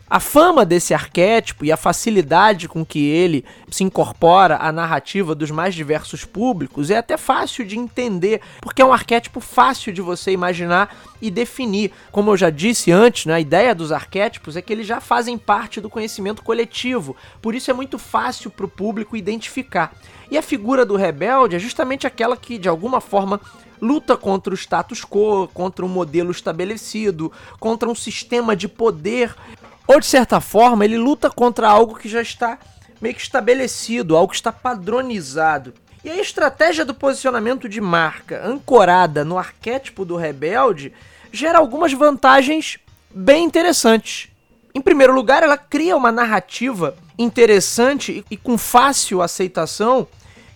A 0.08 0.20
fama 0.20 0.66
desse 0.66 0.92
arquétipo 0.92 1.64
e 1.64 1.72
a 1.72 1.78
facilidade 1.78 2.68
com 2.68 2.84
que 2.84 3.06
ele 3.06 3.42
se 3.70 3.82
incorpora 3.82 4.58
à 4.58 4.70
narrativa 4.70 5.34
dos 5.34 5.50
mais 5.50 5.74
diversos 5.74 6.26
públicos 6.26 6.90
é 6.90 6.98
até 6.98 7.16
fácil 7.16 7.64
de 7.64 7.78
entender, 7.78 8.42
porque 8.60 8.82
é 8.82 8.84
um 8.84 8.92
arquétipo 8.92 9.40
fácil 9.40 9.94
de 9.94 10.02
você 10.02 10.30
imaginar 10.30 10.94
e 11.22 11.30
definir. 11.30 11.90
Como 12.12 12.30
eu 12.30 12.36
já 12.36 12.50
disse 12.50 12.92
antes, 12.92 13.24
né, 13.24 13.34
a 13.34 13.40
ideia 13.40 13.74
dos 13.74 13.90
arquétipos 13.90 14.56
é 14.56 14.62
que 14.62 14.74
eles 14.74 14.86
já 14.86 15.00
fazem 15.00 15.38
parte 15.38 15.80
do 15.80 15.88
conhecimento 15.88 16.42
coletivo, 16.42 17.16
por 17.40 17.54
isso 17.54 17.70
é 17.70 17.74
muito 17.74 17.98
fácil 17.98 18.50
para 18.50 18.66
o 18.66 18.68
público 18.68 19.16
identificar. 19.16 19.94
E 20.30 20.36
a 20.36 20.42
figura 20.42 20.84
do 20.84 20.96
rebelde 20.96 21.56
é 21.56 21.58
justamente 21.58 22.06
aquela 22.06 22.36
que, 22.36 22.58
de 22.58 22.68
alguma 22.68 23.00
forma, 23.00 23.40
luta 23.84 24.16
contra 24.16 24.52
o 24.52 24.56
status 24.56 25.04
quo, 25.04 25.46
contra 25.52 25.84
um 25.84 25.88
modelo 25.88 26.30
estabelecido, 26.30 27.30
contra 27.60 27.88
um 27.88 27.94
sistema 27.94 28.56
de 28.56 28.66
poder, 28.66 29.36
ou 29.86 30.00
de 30.00 30.06
certa 30.06 30.40
forma 30.40 30.84
ele 30.84 30.96
luta 30.96 31.30
contra 31.30 31.68
algo 31.68 31.96
que 31.96 32.08
já 32.08 32.22
está 32.22 32.58
meio 33.00 33.14
que 33.14 33.20
estabelecido, 33.20 34.16
algo 34.16 34.30
que 34.30 34.36
está 34.36 34.50
padronizado. 34.50 35.74
E 36.02 36.10
a 36.10 36.20
estratégia 36.20 36.84
do 36.84 36.94
posicionamento 36.94 37.68
de 37.68 37.80
marca, 37.80 38.42
ancorada 38.46 39.24
no 39.24 39.38
arquétipo 39.38 40.04
do 40.04 40.16
rebelde, 40.16 40.92
gera 41.30 41.58
algumas 41.58 41.92
vantagens 41.92 42.78
bem 43.14 43.44
interessantes. 43.44 44.28
Em 44.74 44.80
primeiro 44.80 45.14
lugar, 45.14 45.42
ela 45.42 45.56
cria 45.56 45.96
uma 45.96 46.10
narrativa 46.10 46.96
interessante 47.18 48.24
e 48.30 48.36
com 48.36 48.56
fácil 48.58 49.22
aceitação 49.22 50.08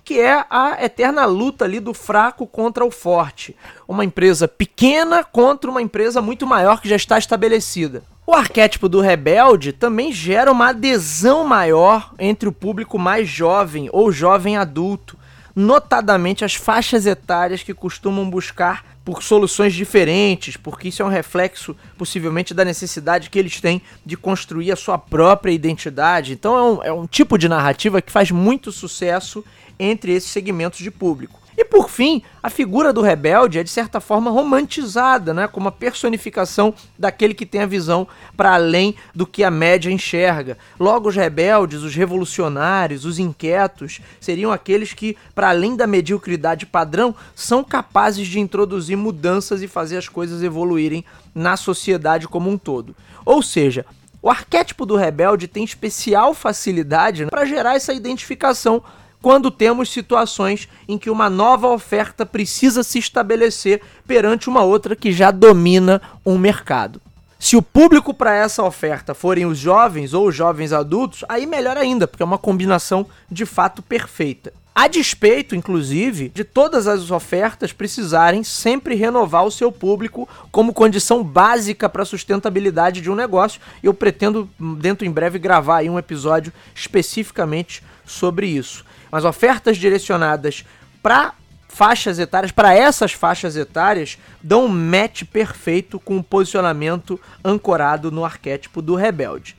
que 0.08 0.18
é 0.18 0.42
a 0.48 0.82
eterna 0.82 1.26
luta 1.26 1.66
ali 1.66 1.80
do 1.80 1.92
fraco 1.92 2.46
contra 2.46 2.82
o 2.82 2.90
forte. 2.90 3.54
Uma 3.86 4.06
empresa 4.06 4.48
pequena 4.48 5.22
contra 5.22 5.70
uma 5.70 5.82
empresa 5.82 6.22
muito 6.22 6.46
maior 6.46 6.80
que 6.80 6.88
já 6.88 6.96
está 6.96 7.18
estabelecida. 7.18 8.02
O 8.26 8.32
arquétipo 8.32 8.88
do 8.88 9.02
rebelde 9.02 9.70
também 9.70 10.10
gera 10.10 10.50
uma 10.50 10.70
adesão 10.70 11.46
maior 11.46 12.14
entre 12.18 12.48
o 12.48 12.52
público 12.52 12.98
mais 12.98 13.28
jovem 13.28 13.90
ou 13.92 14.10
jovem 14.10 14.56
adulto, 14.56 15.14
notadamente 15.54 16.42
as 16.42 16.54
faixas 16.54 17.04
etárias 17.04 17.62
que 17.62 17.74
costumam 17.74 18.30
buscar 18.30 18.86
por 19.04 19.22
soluções 19.22 19.74
diferentes, 19.74 20.56
porque 20.56 20.88
isso 20.88 21.02
é 21.02 21.04
um 21.04 21.10
reflexo 21.10 21.76
possivelmente 21.98 22.54
da 22.54 22.64
necessidade 22.64 23.28
que 23.28 23.38
eles 23.38 23.60
têm 23.60 23.82
de 24.06 24.16
construir 24.16 24.72
a 24.72 24.76
sua 24.76 24.96
própria 24.96 25.52
identidade. 25.52 26.32
Então 26.32 26.56
é 26.56 26.62
um, 26.62 26.82
é 26.84 26.92
um 26.92 27.06
tipo 27.06 27.36
de 27.36 27.46
narrativa 27.46 28.00
que 28.00 28.12
faz 28.12 28.30
muito 28.30 28.72
sucesso 28.72 29.44
entre 29.78 30.12
esses 30.12 30.30
segmentos 30.30 30.80
de 30.80 30.90
público. 30.90 31.38
E 31.58 31.64
por 31.64 31.90
fim, 31.90 32.22
a 32.40 32.48
figura 32.48 32.92
do 32.92 33.02
rebelde 33.02 33.58
é 33.58 33.64
de 33.64 33.70
certa 33.70 33.98
forma 33.98 34.30
romantizada, 34.30 35.34
né, 35.34 35.48
como 35.48 35.66
a 35.68 35.72
personificação 35.72 36.72
daquele 36.96 37.34
que 37.34 37.44
tem 37.44 37.62
a 37.62 37.66
visão 37.66 38.06
para 38.36 38.54
além 38.54 38.94
do 39.12 39.26
que 39.26 39.42
a 39.42 39.50
média 39.50 39.90
enxerga. 39.90 40.56
Logo, 40.78 41.08
os 41.08 41.16
rebeldes, 41.16 41.82
os 41.82 41.96
revolucionários, 41.96 43.04
os 43.04 43.18
inquietos 43.18 44.00
seriam 44.20 44.52
aqueles 44.52 44.92
que, 44.92 45.16
para 45.34 45.48
além 45.48 45.74
da 45.74 45.84
mediocridade 45.84 46.64
padrão, 46.64 47.12
são 47.34 47.64
capazes 47.64 48.28
de 48.28 48.38
introduzir 48.38 48.96
mudanças 48.96 49.60
e 49.60 49.66
fazer 49.66 49.96
as 49.96 50.08
coisas 50.08 50.44
evoluírem 50.44 51.04
na 51.34 51.56
sociedade 51.56 52.28
como 52.28 52.48
um 52.48 52.56
todo. 52.56 52.94
Ou 53.24 53.42
seja, 53.42 53.84
o 54.22 54.30
arquétipo 54.30 54.86
do 54.86 54.94
rebelde 54.94 55.48
tem 55.48 55.64
especial 55.64 56.34
facilidade 56.34 57.26
para 57.26 57.44
gerar 57.44 57.74
essa 57.74 57.92
identificação 57.92 58.80
quando 59.20 59.50
temos 59.50 59.90
situações 59.90 60.68
em 60.88 60.96
que 60.96 61.10
uma 61.10 61.28
nova 61.28 61.68
oferta 61.68 62.24
precisa 62.24 62.82
se 62.82 62.98
estabelecer 62.98 63.80
perante 64.06 64.48
uma 64.48 64.62
outra 64.62 64.94
que 64.94 65.12
já 65.12 65.30
domina 65.30 66.00
um 66.24 66.38
mercado. 66.38 67.00
Se 67.38 67.56
o 67.56 67.62
público 67.62 68.12
para 68.12 68.34
essa 68.34 68.64
oferta 68.64 69.14
forem 69.14 69.46
os 69.46 69.58
jovens 69.58 70.12
ou 70.12 70.26
os 70.26 70.34
jovens 70.34 70.72
adultos, 70.72 71.24
aí 71.28 71.46
melhor 71.46 71.76
ainda, 71.76 72.08
porque 72.08 72.22
é 72.22 72.26
uma 72.26 72.38
combinação 72.38 73.06
de 73.30 73.46
fato 73.46 73.80
perfeita. 73.80 74.52
A 74.80 74.86
despeito, 74.86 75.56
inclusive, 75.56 76.28
de 76.28 76.44
todas 76.44 76.86
as 76.86 77.10
ofertas 77.10 77.72
precisarem 77.72 78.44
sempre 78.44 78.94
renovar 78.94 79.44
o 79.44 79.50
seu 79.50 79.72
público 79.72 80.28
como 80.52 80.72
condição 80.72 81.24
básica 81.24 81.88
para 81.88 82.02
a 82.02 82.06
sustentabilidade 82.06 83.00
de 83.00 83.10
um 83.10 83.16
negócio. 83.16 83.60
Eu 83.82 83.92
pretendo, 83.92 84.48
dentro 84.78 85.04
em 85.04 85.10
breve, 85.10 85.36
gravar 85.36 85.82
um 85.82 85.98
episódio 85.98 86.52
especificamente 86.76 87.82
sobre 88.06 88.46
isso 88.46 88.84
mas 89.10 89.24
ofertas 89.24 89.76
direcionadas 89.76 90.64
para 91.02 91.32
faixas 91.68 92.18
etárias, 92.18 92.50
para 92.50 92.74
essas 92.74 93.12
faixas 93.12 93.56
etárias, 93.56 94.18
dão 94.42 94.64
um 94.64 94.68
match 94.68 95.24
perfeito 95.24 96.00
com 96.00 96.16
o 96.16 96.24
posicionamento 96.24 97.20
ancorado 97.44 98.10
no 98.10 98.24
arquétipo 98.24 98.82
do 98.82 98.94
rebelde. 98.94 99.56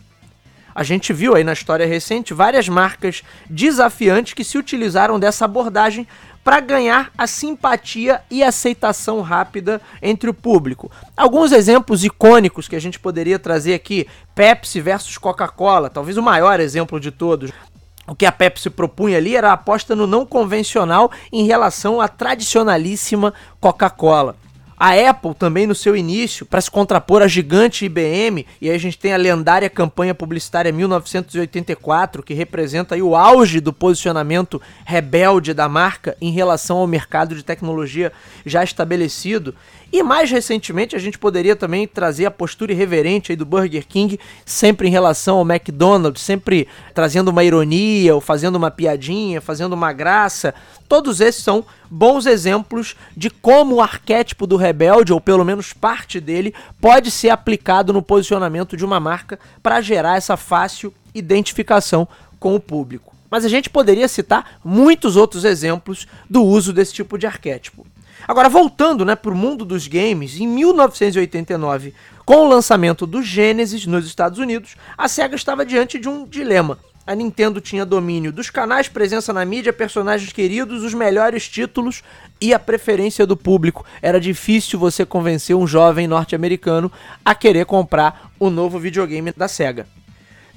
A 0.79 0.83
gente 0.83 1.11
viu 1.11 1.35
aí 1.35 1.43
na 1.43 1.51
história 1.51 1.85
recente 1.85 2.33
várias 2.33 2.69
marcas 2.69 3.21
desafiantes 3.49 4.33
que 4.33 4.45
se 4.45 4.57
utilizaram 4.57 5.19
dessa 5.19 5.43
abordagem 5.43 6.07
para 6.41 6.61
ganhar 6.61 7.11
a 7.17 7.27
simpatia 7.27 8.21
e 8.31 8.41
aceitação 8.41 9.19
rápida 9.19 9.81
entre 10.01 10.29
o 10.29 10.33
público. 10.33 10.89
Alguns 11.17 11.51
exemplos 11.51 12.05
icônicos 12.05 12.69
que 12.69 12.77
a 12.77 12.79
gente 12.79 12.97
poderia 12.97 13.37
trazer 13.37 13.73
aqui: 13.73 14.07
Pepsi 14.33 14.79
versus 14.79 15.17
Coca-Cola, 15.17 15.89
talvez 15.89 16.15
o 16.15 16.23
maior 16.23 16.61
exemplo 16.61 16.97
de 16.97 17.11
todos 17.11 17.51
o 18.07 18.15
que 18.15 18.25
a 18.25 18.31
Pepsi 18.31 18.69
propunha 18.69 19.17
ali 19.17 19.35
era 19.35 19.49
a 19.49 19.53
aposta 19.53 19.93
no 19.97 20.07
não 20.07 20.25
convencional 20.25 21.11
em 21.29 21.45
relação 21.45 21.99
à 21.99 22.07
tradicionalíssima 22.07 23.33
Coca-Cola. 23.59 24.37
A 24.79 24.93
Apple 25.09 25.35
também 25.35 25.67
no 25.67 25.75
seu 25.75 25.93
início, 25.93 26.45
para 26.45 26.61
se 26.61 26.71
contrapor 26.71 27.21
à 27.21 27.27
gigante 27.27 27.83
IBM, 27.83 28.47
e 28.61 28.69
aí 28.69 28.75
a 28.75 28.79
gente 28.79 28.97
tem 28.97 29.13
a 29.13 29.17
lendária 29.17 29.69
campanha 29.69 30.15
publicitária 30.15 30.71
1984, 30.71 32.23
que 32.23 32.33
representa 32.33 32.95
o 32.95 33.13
auge 33.13 33.59
do 33.59 33.73
posicionamento 33.73 34.61
rebelde 34.85 35.53
da 35.53 35.67
marca 35.67 36.15
em 36.21 36.31
relação 36.31 36.77
ao 36.77 36.87
mercado 36.87 37.35
de 37.35 37.43
tecnologia 37.43 38.13
já 38.45 38.63
estabelecido. 38.63 39.53
E 39.91 40.03
mais 40.03 40.29
recentemente 40.29 40.95
a 40.95 40.99
gente 40.99 41.17
poderia 41.17 41.55
também 41.55 41.87
trazer 41.87 42.25
a 42.25 42.31
postura 42.31 42.71
irreverente 42.71 43.31
aí 43.31 43.35
do 43.35 43.45
Burger 43.45 43.87
King, 43.87 44.19
sempre 44.45 44.87
em 44.87 44.91
relação 44.91 45.37
ao 45.37 45.49
McDonald's, 45.49 46.21
sempre 46.21 46.67
trazendo 46.93 47.29
uma 47.29 47.43
ironia, 47.43 48.13
ou 48.13 48.21
fazendo 48.21 48.55
uma 48.55 48.69
piadinha, 48.69 49.41
fazendo 49.41 49.73
uma 49.73 49.91
graça. 49.91 50.53
Todos 50.87 51.19
esses 51.19 51.43
são 51.43 51.65
bons 51.89 52.27
exemplos 52.27 52.95
de 53.17 53.31
como 53.31 53.75
o 53.75 53.81
arquétipo 53.81 54.45
do 54.45 54.57
rebelde, 54.57 55.11
ou 55.11 55.19
pelo 55.19 55.43
menos 55.43 55.73
parte 55.73 56.19
dele, 56.19 56.53
pode 56.79 57.09
ser 57.09 57.29
aplicado 57.29 57.91
no 57.91 58.01
posicionamento 58.01 58.77
de 58.77 58.85
uma 58.85 58.99
marca 58.99 59.39
para 59.63 59.81
gerar 59.81 60.17
essa 60.17 60.37
fácil 60.37 60.93
identificação 61.15 62.07
com 62.39 62.53
o 62.53 62.59
público. 62.59 63.15
Mas 63.29 63.43
a 63.43 63.49
gente 63.49 63.69
poderia 63.69 64.07
citar 64.07 64.59
muitos 64.63 65.15
outros 65.15 65.45
exemplos 65.45 66.07
do 66.29 66.43
uso 66.43 66.71
desse 66.71 66.93
tipo 66.93 67.17
de 67.17 67.27
arquétipo. 67.27 67.85
Agora, 68.27 68.49
voltando 68.49 69.05
né, 69.05 69.15
para 69.15 69.31
o 69.31 69.35
mundo 69.35 69.65
dos 69.65 69.87
games, 69.87 70.39
em 70.39 70.47
1989, 70.47 71.93
com 72.25 72.45
o 72.45 72.47
lançamento 72.47 73.07
do 73.07 73.23
Genesis 73.23 73.85
nos 73.85 74.05
Estados 74.05 74.39
Unidos, 74.39 74.75
a 74.97 75.07
SEGA 75.07 75.35
estava 75.35 75.65
diante 75.65 75.97
de 75.97 76.07
um 76.07 76.25
dilema. 76.25 76.77
A 77.07 77.15
Nintendo 77.15 77.59
tinha 77.59 77.83
domínio 77.83 78.31
dos 78.31 78.51
canais, 78.51 78.87
presença 78.87 79.33
na 79.33 79.43
mídia, 79.43 79.73
personagens 79.73 80.31
queridos, 80.31 80.83
os 80.83 80.93
melhores 80.93 81.49
títulos 81.49 82.03
e 82.39 82.53
a 82.53 82.59
preferência 82.59 83.25
do 83.25 83.35
público. 83.35 83.83
Era 83.99 84.19
difícil 84.19 84.77
você 84.77 85.03
convencer 85.03 85.55
um 85.55 85.65
jovem 85.65 86.07
norte-americano 86.07 86.91
a 87.25 87.33
querer 87.33 87.65
comprar 87.65 88.31
o 88.39 88.51
novo 88.51 88.77
videogame 88.77 89.33
da 89.35 89.47
SEGA. 89.47 89.87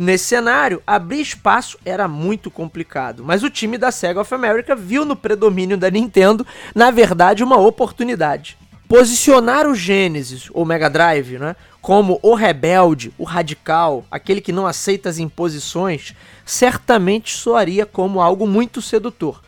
Nesse 0.03 0.25
cenário, 0.25 0.83
abrir 0.85 1.21
espaço 1.21 1.79
era 1.85 2.09
muito 2.09 2.51
complicado, 2.51 3.23
mas 3.25 3.45
o 3.45 3.49
time 3.49 3.79
da 3.79 3.93
Sega 3.93 4.21
of 4.21 4.35
America 4.35 4.75
viu 4.75 5.05
no 5.05 5.15
predomínio 5.15 5.77
da 5.77 5.89
Nintendo, 5.89 6.45
na 6.75 6.91
verdade, 6.91 7.45
uma 7.45 7.57
oportunidade. 7.57 8.59
Posicionar 8.89 9.65
o 9.65 9.77
Genesis, 9.77 10.49
ou 10.53 10.65
Mega 10.65 10.91
Drive, 10.91 11.39
né, 11.39 11.55
como 11.81 12.19
o 12.21 12.35
rebelde, 12.35 13.15
o 13.17 13.23
radical, 13.23 14.05
aquele 14.11 14.41
que 14.41 14.51
não 14.51 14.67
aceita 14.67 15.09
as 15.09 15.21
imposições, 15.21 16.17
certamente 16.45 17.33
soaria 17.33 17.87
como 17.87 18.21
algo 18.21 18.45
muito 18.45 18.83
sedutor. 18.83 19.41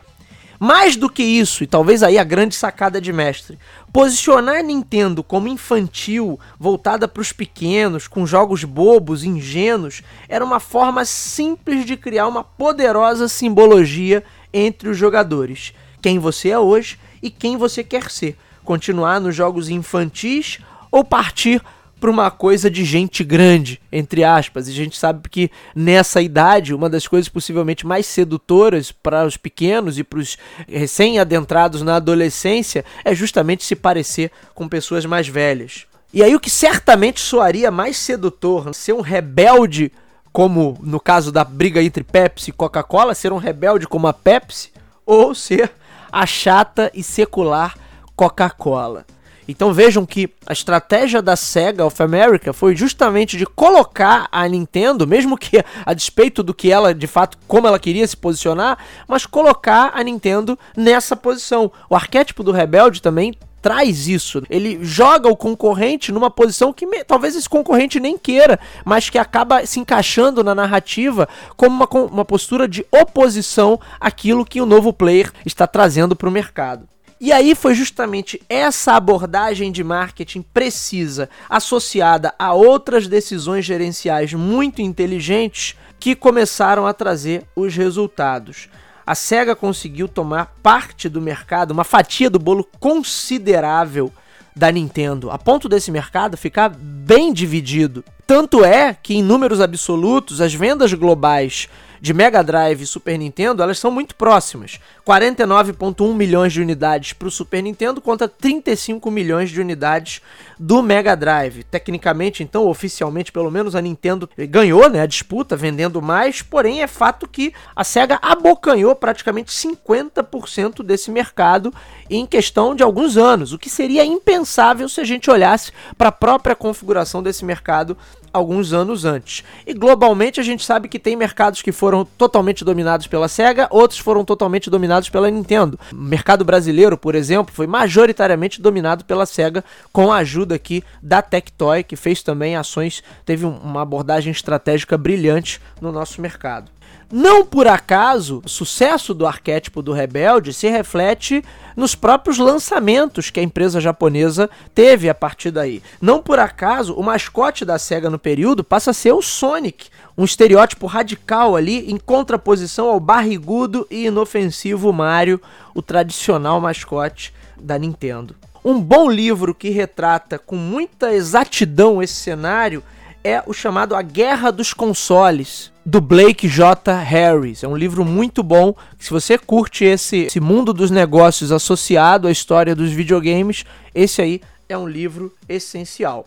Mais 0.59 0.95
do 0.95 1.09
que 1.09 1.23
isso, 1.23 1.63
e 1.63 1.67
talvez 1.67 2.01
aí 2.01 2.17
a 2.17 2.23
grande 2.23 2.55
sacada 2.55 3.01
de 3.01 3.11
mestre, 3.11 3.59
posicionar 3.91 4.57
a 4.57 4.63
Nintendo 4.63 5.23
como 5.23 5.47
infantil, 5.47 6.39
voltada 6.59 7.07
para 7.07 7.21
os 7.21 7.31
pequenos, 7.31 8.07
com 8.07 8.25
jogos 8.25 8.63
bobos, 8.63 9.23
ingênuos, 9.23 10.01
era 10.29 10.45
uma 10.45 10.59
forma 10.59 11.03
simples 11.03 11.85
de 11.85 11.97
criar 11.97 12.27
uma 12.27 12.43
poderosa 12.43 13.27
simbologia 13.27 14.23
entre 14.53 14.89
os 14.89 14.97
jogadores. 14.97 15.73
Quem 16.01 16.19
você 16.19 16.49
é 16.49 16.59
hoje 16.59 16.97
e 17.21 17.29
quem 17.29 17.57
você 17.57 17.83
quer 17.83 18.09
ser. 18.09 18.37
Continuar 18.63 19.19
nos 19.19 19.35
jogos 19.35 19.69
infantis 19.69 20.59
ou 20.91 21.03
partir 21.03 21.61
para 22.05 22.11
uma 22.11 22.29
coisa 22.29 22.69
de 22.69 22.85
gente 22.85 23.23
grande, 23.23 23.81
entre 23.91 24.23
aspas. 24.23 24.67
E 24.67 24.71
a 24.71 24.75
gente 24.75 24.95
sabe 24.95 25.27
que 25.27 25.49
nessa 25.75 26.21
idade, 26.21 26.71
uma 26.71 26.87
das 26.87 27.07
coisas 27.07 27.27
possivelmente 27.27 27.83
mais 27.83 28.05
sedutoras 28.05 28.91
para 28.91 29.25
os 29.25 29.37
pequenos 29.37 29.97
e 29.97 30.03
para 30.03 30.19
os 30.19 30.37
recém-adentrados 30.67 31.81
na 31.81 31.95
adolescência 31.95 32.85
é 33.03 33.15
justamente 33.15 33.63
se 33.63 33.75
parecer 33.75 34.29
com 34.53 34.69
pessoas 34.69 35.03
mais 35.03 35.27
velhas. 35.27 35.87
E 36.13 36.21
aí 36.21 36.35
o 36.35 36.39
que 36.39 36.51
certamente 36.51 37.19
soaria 37.19 37.71
mais 37.71 37.97
sedutor, 37.97 38.71
ser 38.75 38.93
um 38.93 39.01
rebelde 39.01 39.91
como 40.31 40.77
no 40.83 40.99
caso 40.99 41.31
da 41.31 41.43
briga 41.43 41.81
entre 41.81 42.03
Pepsi 42.03 42.51
e 42.51 42.53
Coca-Cola, 42.53 43.15
ser 43.15 43.33
um 43.33 43.37
rebelde 43.37 43.87
como 43.87 44.05
a 44.05 44.13
Pepsi, 44.13 44.71
ou 45.03 45.33
ser 45.33 45.71
a 46.11 46.23
chata 46.27 46.91
e 46.93 47.01
secular 47.01 47.75
Coca-Cola. 48.15 49.07
Então 49.47 49.73
vejam 49.73 50.05
que 50.05 50.29
a 50.45 50.53
estratégia 50.53 51.21
da 51.21 51.35
Sega 51.35 51.85
of 51.85 52.01
America 52.01 52.51
foi 52.53 52.75
justamente 52.75 53.37
de 53.37 53.45
colocar 53.45 54.27
a 54.31 54.47
Nintendo, 54.47 55.07
mesmo 55.07 55.37
que 55.37 55.63
a 55.85 55.93
despeito 55.93 56.41
do 56.41 56.53
que 56.53 56.71
ela, 56.71 56.93
de 56.93 57.07
fato, 57.07 57.37
como 57.47 57.67
ela 57.67 57.79
queria 57.79 58.07
se 58.07 58.17
posicionar, 58.17 58.77
mas 59.07 59.25
colocar 59.25 59.91
a 59.93 60.03
Nintendo 60.03 60.57
nessa 60.75 61.15
posição. 61.15 61.71
O 61.89 61.95
arquétipo 61.95 62.43
do 62.43 62.51
rebelde 62.51 63.01
também 63.01 63.33
traz 63.65 64.07
isso. 64.07 64.43
Ele 64.47 64.77
joga 64.83 65.27
o 65.27 65.35
concorrente 65.35 66.11
numa 66.11 66.29
posição 66.29 66.71
que 66.71 66.85
me, 66.85 67.03
talvez 67.03 67.35
esse 67.35 67.49
concorrente 67.49 67.99
nem 67.99 68.15
queira, 68.15 68.59
mas 68.85 69.09
que 69.09 69.17
acaba 69.17 69.65
se 69.65 69.79
encaixando 69.79 70.43
na 70.43 70.53
narrativa 70.53 71.27
como 71.57 71.75
uma, 71.75 71.89
uma 72.05 72.23
postura 72.23 72.67
de 72.67 72.85
oposição 72.91 73.79
àquilo 73.99 74.45
que 74.45 74.61
o 74.61 74.67
novo 74.67 74.93
player 74.93 75.31
está 75.43 75.65
trazendo 75.65 76.15
para 76.15 76.29
o 76.29 76.31
mercado. 76.31 76.87
E 77.19 77.31
aí 77.31 77.55
foi 77.55 77.73
justamente 77.73 78.41
essa 78.49 78.93
abordagem 78.93 79.71
de 79.71 79.83
marketing 79.83 80.41
precisa, 80.41 81.29
associada 81.49 82.33
a 82.37 82.53
outras 82.53 83.07
decisões 83.07 83.63
gerenciais 83.63 84.33
muito 84.33 84.81
inteligentes, 84.81 85.75
que 85.97 86.13
começaram 86.13 86.85
a 86.85 86.93
trazer 86.93 87.45
os 87.55 87.73
resultados. 87.73 88.67
A 89.07 89.15
SEGA 89.15 89.55
conseguiu 89.55 90.09
tomar 90.09 90.53
parte 90.61 91.07
do 91.07 91.21
mercado, 91.21 91.71
uma 91.71 91.85
fatia 91.85 92.29
do 92.29 92.37
bolo 92.37 92.67
considerável 92.79 94.11
da 94.53 94.71
Nintendo, 94.71 95.31
a 95.31 95.37
ponto 95.37 95.69
desse 95.69 95.91
mercado 95.91 96.35
ficar 96.35 96.69
bem 96.69 97.31
dividido. 97.31 98.03
Tanto 98.27 98.63
é 98.63 98.93
que, 98.93 99.15
em 99.15 99.23
números 99.23 99.61
absolutos, 99.61 100.41
as 100.41 100.53
vendas 100.53 100.93
globais 100.93 101.69
de 102.05 102.13
Mega 102.13 102.43
Drive 102.43 102.83
e 102.83 102.85
Super 102.85 103.17
Nintendo, 103.17 103.63
elas 103.63 103.79
são 103.79 103.89
muito 103.89 104.15
próximas. 104.15 104.79
49,1 105.07 106.13
milhões 106.13 106.53
de 106.53 106.61
unidades 106.61 107.13
para 107.13 107.27
o 107.27 107.31
Super 107.31 107.63
Nintendo 107.63 107.99
contra 107.99 108.27
35 108.27 109.09
milhões 109.09 109.49
de 109.49 109.59
unidades 109.59 110.21
do 110.59 110.83
Mega 110.83 111.15
Drive. 111.15 111.63
Tecnicamente, 111.63 112.43
então, 112.43 112.67
oficialmente, 112.67 113.31
pelo 113.31 113.49
menos 113.49 113.73
a 113.73 113.81
Nintendo 113.81 114.29
ganhou 114.37 114.87
né, 114.87 115.01
a 115.01 115.07
disputa, 115.07 115.55
vendendo 115.55 115.99
mais, 115.99 116.43
porém 116.43 116.83
é 116.83 116.87
fato 116.87 117.27
que 117.27 117.51
a 117.75 117.83
SEGA 117.83 118.19
abocanhou 118.21 118.95
praticamente 118.95 119.51
50% 119.51 120.83
desse 120.83 121.09
mercado 121.09 121.73
em 122.07 122.23
questão 122.27 122.75
de 122.75 122.83
alguns 122.83 123.17
anos, 123.17 123.51
o 123.51 123.57
que 123.57 123.69
seria 123.69 124.05
impensável 124.05 124.87
se 124.87 125.01
a 125.01 125.03
gente 125.03 125.31
olhasse 125.31 125.71
para 125.97 126.09
a 126.09 126.11
própria 126.11 126.55
configuração 126.55 127.23
desse 127.23 127.43
mercado 127.43 127.97
alguns 128.35 128.73
anos 128.73 129.05
antes. 129.05 129.43
E 129.65 129.73
globalmente 129.73 130.39
a 130.39 130.43
gente 130.43 130.63
sabe 130.65 130.89
que 130.89 130.99
tem 130.99 131.15
mercados 131.15 131.61
que 131.61 131.71
foram 131.71 131.94
totalmente 132.03 132.65
dominados 132.65 133.07
pela 133.07 133.27
Sega, 133.27 133.67
outros 133.69 133.99
foram 133.99 134.25
totalmente 134.25 134.69
dominados 134.69 135.07
pela 135.09 135.29
Nintendo. 135.29 135.79
O 135.93 135.95
mercado 135.95 136.43
brasileiro, 136.43 136.97
por 136.97 137.15
exemplo, 137.15 137.53
foi 137.53 137.67
majoritariamente 137.67 138.61
dominado 138.61 139.05
pela 139.05 139.25
Sega 139.25 139.63
com 139.93 140.11
a 140.11 140.17
ajuda 140.17 140.55
aqui 140.55 140.83
da 141.01 141.21
Tectoy, 141.21 141.83
que 141.83 141.95
fez 141.95 142.23
também 142.23 142.55
ações, 142.55 143.03
teve 143.23 143.45
uma 143.45 143.81
abordagem 143.81 144.31
estratégica 144.31 144.97
brilhante 144.97 145.61
no 145.79 145.91
nosso 145.91 146.19
mercado. 146.19 146.75
Não 147.11 147.45
por 147.45 147.67
acaso, 147.67 148.41
o 148.43 148.49
sucesso 148.49 149.13
do 149.13 149.27
arquétipo 149.27 149.81
do 149.81 149.93
rebelde 149.93 150.51
se 150.51 150.67
reflete 150.67 151.43
nos 151.75 151.93
próprios 151.93 152.39
lançamentos 152.39 153.29
que 153.29 153.39
a 153.39 153.43
empresa 153.43 153.79
japonesa 153.79 154.49
teve 154.73 155.07
a 155.07 155.13
partir 155.13 155.51
daí. 155.51 155.83
Não 156.01 156.21
por 156.21 156.39
acaso, 156.39 156.95
o 156.95 157.03
mascote 157.03 157.63
da 157.63 157.77
SEGA 157.77 158.09
no 158.09 158.17
período 158.17 158.63
passa 158.63 158.89
a 158.89 158.93
ser 158.93 159.13
o 159.13 159.21
Sonic, 159.21 159.89
um 160.17 160.23
estereótipo 160.23 160.87
radical 160.87 161.55
ali 161.55 161.91
em 161.91 161.97
contraposição 161.97 162.87
ao 162.87 162.99
barrigudo 162.99 163.85
e 163.89 164.05
inofensivo 164.05 164.93
Mario, 164.93 165.41
o 165.73 165.81
tradicional 165.81 166.61
mascote 166.61 167.33
da 167.59 167.77
Nintendo. 167.77 168.35
Um 168.63 168.81
bom 168.81 169.09
livro 169.09 169.53
que 169.53 169.69
retrata 169.69 170.39
com 170.39 170.55
muita 170.55 171.13
exatidão 171.13 172.01
esse 172.01 172.15
cenário 172.15 172.81
é 173.23 173.43
o 173.45 173.53
chamado 173.53 173.95
A 173.95 174.01
Guerra 174.01 174.51
dos 174.51 174.71
Consoles, 174.73 175.71
do 175.85 175.99
Blake 175.99 176.47
J. 176.47 176.93
Harris. 176.93 177.63
É 177.63 177.67
um 177.67 177.75
livro 177.75 178.05
muito 178.05 178.43
bom. 178.43 178.75
Se 178.99 179.09
você 179.09 179.37
curte 179.37 179.83
esse, 179.83 180.17
esse 180.25 180.39
mundo 180.39 180.73
dos 180.73 180.91
negócios 180.91 181.51
associado 181.51 182.27
à 182.27 182.31
história 182.31 182.75
dos 182.75 182.91
videogames, 182.91 183.65
esse 183.93 184.21
aí 184.21 184.41
é 184.69 184.77
um 184.77 184.87
livro 184.87 185.33
essencial. 185.49 186.25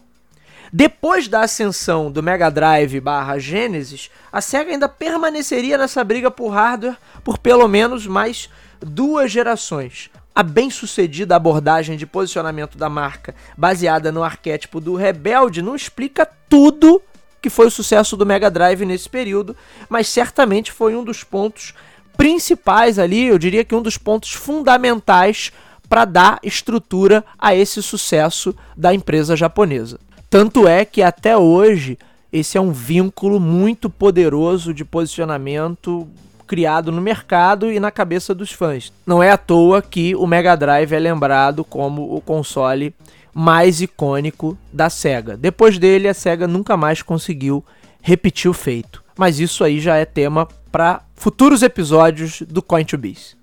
Depois 0.73 1.29
da 1.29 1.41
ascensão 1.41 2.11
do 2.11 2.23
Mega 2.23 2.51
Drive 2.51 3.01
barra 3.01 3.39
Genesis, 3.39 4.11
a 4.31 4.41
SEGA 4.41 4.73
ainda 4.73 4.89
permaneceria 4.89 5.79
nessa 5.79 6.05
briga 6.05 6.31
por 6.31 6.51
hardware 6.51 6.97
por 7.25 7.39
pelo 7.39 7.67
menos 7.67 8.07
mais 8.07 8.51
duas 8.81 9.33
gerações. 9.33 10.11
A 10.35 10.43
bem-sucedida 10.43 11.35
abordagem 11.35 11.97
de 11.97 12.07
posicionamento 12.07 12.77
da 12.77 12.89
marca, 12.89 13.35
baseada 13.57 14.13
no 14.13 14.23
arquétipo 14.23 14.81
do 14.81 14.95
rebelde, 14.95 15.63
não 15.63 15.75
explica 15.75 16.29
tudo 16.49 17.03
que 17.41 17.49
foi 17.49 17.67
o 17.67 17.71
sucesso 17.71 18.17
do 18.17 18.27
Mega 18.27 18.51
Drive 18.51 18.85
nesse 18.85 19.09
período, 19.09 19.57
mas 19.89 20.09
certamente 20.09 20.73
foi 20.73 20.95
um 20.95 21.05
dos 21.05 21.25
pontos 21.25 21.73
principais 22.17 22.99
ali, 22.99 23.27
eu 23.27 23.39
diria 23.39 23.65
que 23.65 23.75
um 23.75 23.83
dos 23.83 23.97
pontos 23.97 24.33
fundamentais 24.33 25.53
para 25.89 26.05
dar 26.05 26.39
estrutura 26.43 27.25
a 27.39 27.55
esse 27.55 27.83
sucesso 27.83 28.55
da 28.77 28.93
empresa 28.93 29.37
japonesa. 29.37 29.99
Tanto 30.31 30.69
é 30.69 30.85
que 30.85 31.03
até 31.03 31.37
hoje 31.37 31.99
esse 32.33 32.59
é 32.59 32.61
um 32.61 32.73
vínculo 32.73 33.41
muito 33.41 33.89
poderoso 33.89 34.75
de 34.75 34.85
posicionamento 34.85 36.07
criado 36.47 36.91
no 36.93 37.01
mercado 37.01 37.73
e 37.73 37.81
na 37.81 37.91
cabeça 37.91 38.35
dos 38.35 38.53
fãs. 38.53 38.93
Não 39.07 39.23
é 39.23 39.31
à 39.31 39.37
toa 39.37 39.81
que 39.83 40.15
o 40.15 40.27
Mega 40.27 40.57
Drive 40.57 40.93
é 40.93 40.99
lembrado 40.99 41.65
como 41.65 42.15
o 42.15 42.21
console 42.21 42.95
mais 43.35 43.81
icônico 43.81 44.57
da 44.73 44.91
Sega. 44.91 45.37
Depois 45.37 45.79
dele, 45.79 46.09
a 46.09 46.15
Sega 46.15 46.47
nunca 46.47 46.77
mais 46.77 47.03
conseguiu 47.03 47.65
repetir 48.03 48.51
o 48.51 48.55
feito. 48.55 49.03
Mas 49.17 49.39
isso 49.39 49.63
aí 49.63 49.81
já 49.81 49.97
é 49.97 50.05
tema 50.05 50.49
para 50.73 51.03
futuros 51.15 51.63
episódios 51.63 52.43
do 52.43 52.63
Coin 52.63 52.85
to 52.85 52.99
Biz. 52.99 53.37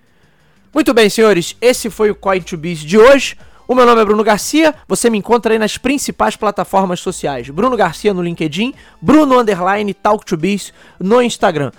Muito 0.74 0.94
bem, 0.94 1.10
senhores, 1.10 1.56
esse 1.62 1.90
foi 1.90 2.12
o 2.12 2.16
Coin 2.16 2.42
to 2.42 2.58
Biz 2.58 2.80
de 2.80 2.98
hoje. 2.98 3.38
O 3.68 3.74
meu 3.74 3.84
nome 3.84 4.00
é 4.00 4.06
Bruno 4.06 4.24
Garcia, 4.24 4.76
você 4.88 5.10
me 5.10 5.18
encontra 5.18 5.52
aí 5.52 5.58
nas 5.58 5.76
principais 5.76 6.36
plataformas 6.36 7.00
sociais. 7.00 7.50
Bruno 7.50 7.76
Garcia 7.76 8.14
no 8.14 8.22
LinkedIn, 8.22 8.76
Bruno 9.02 9.40
Underline 9.40 9.92
Talk 9.92 10.24
to 10.24 10.38
Biz 10.38 10.72
no 11.00 11.20
Instagram. 11.20 11.72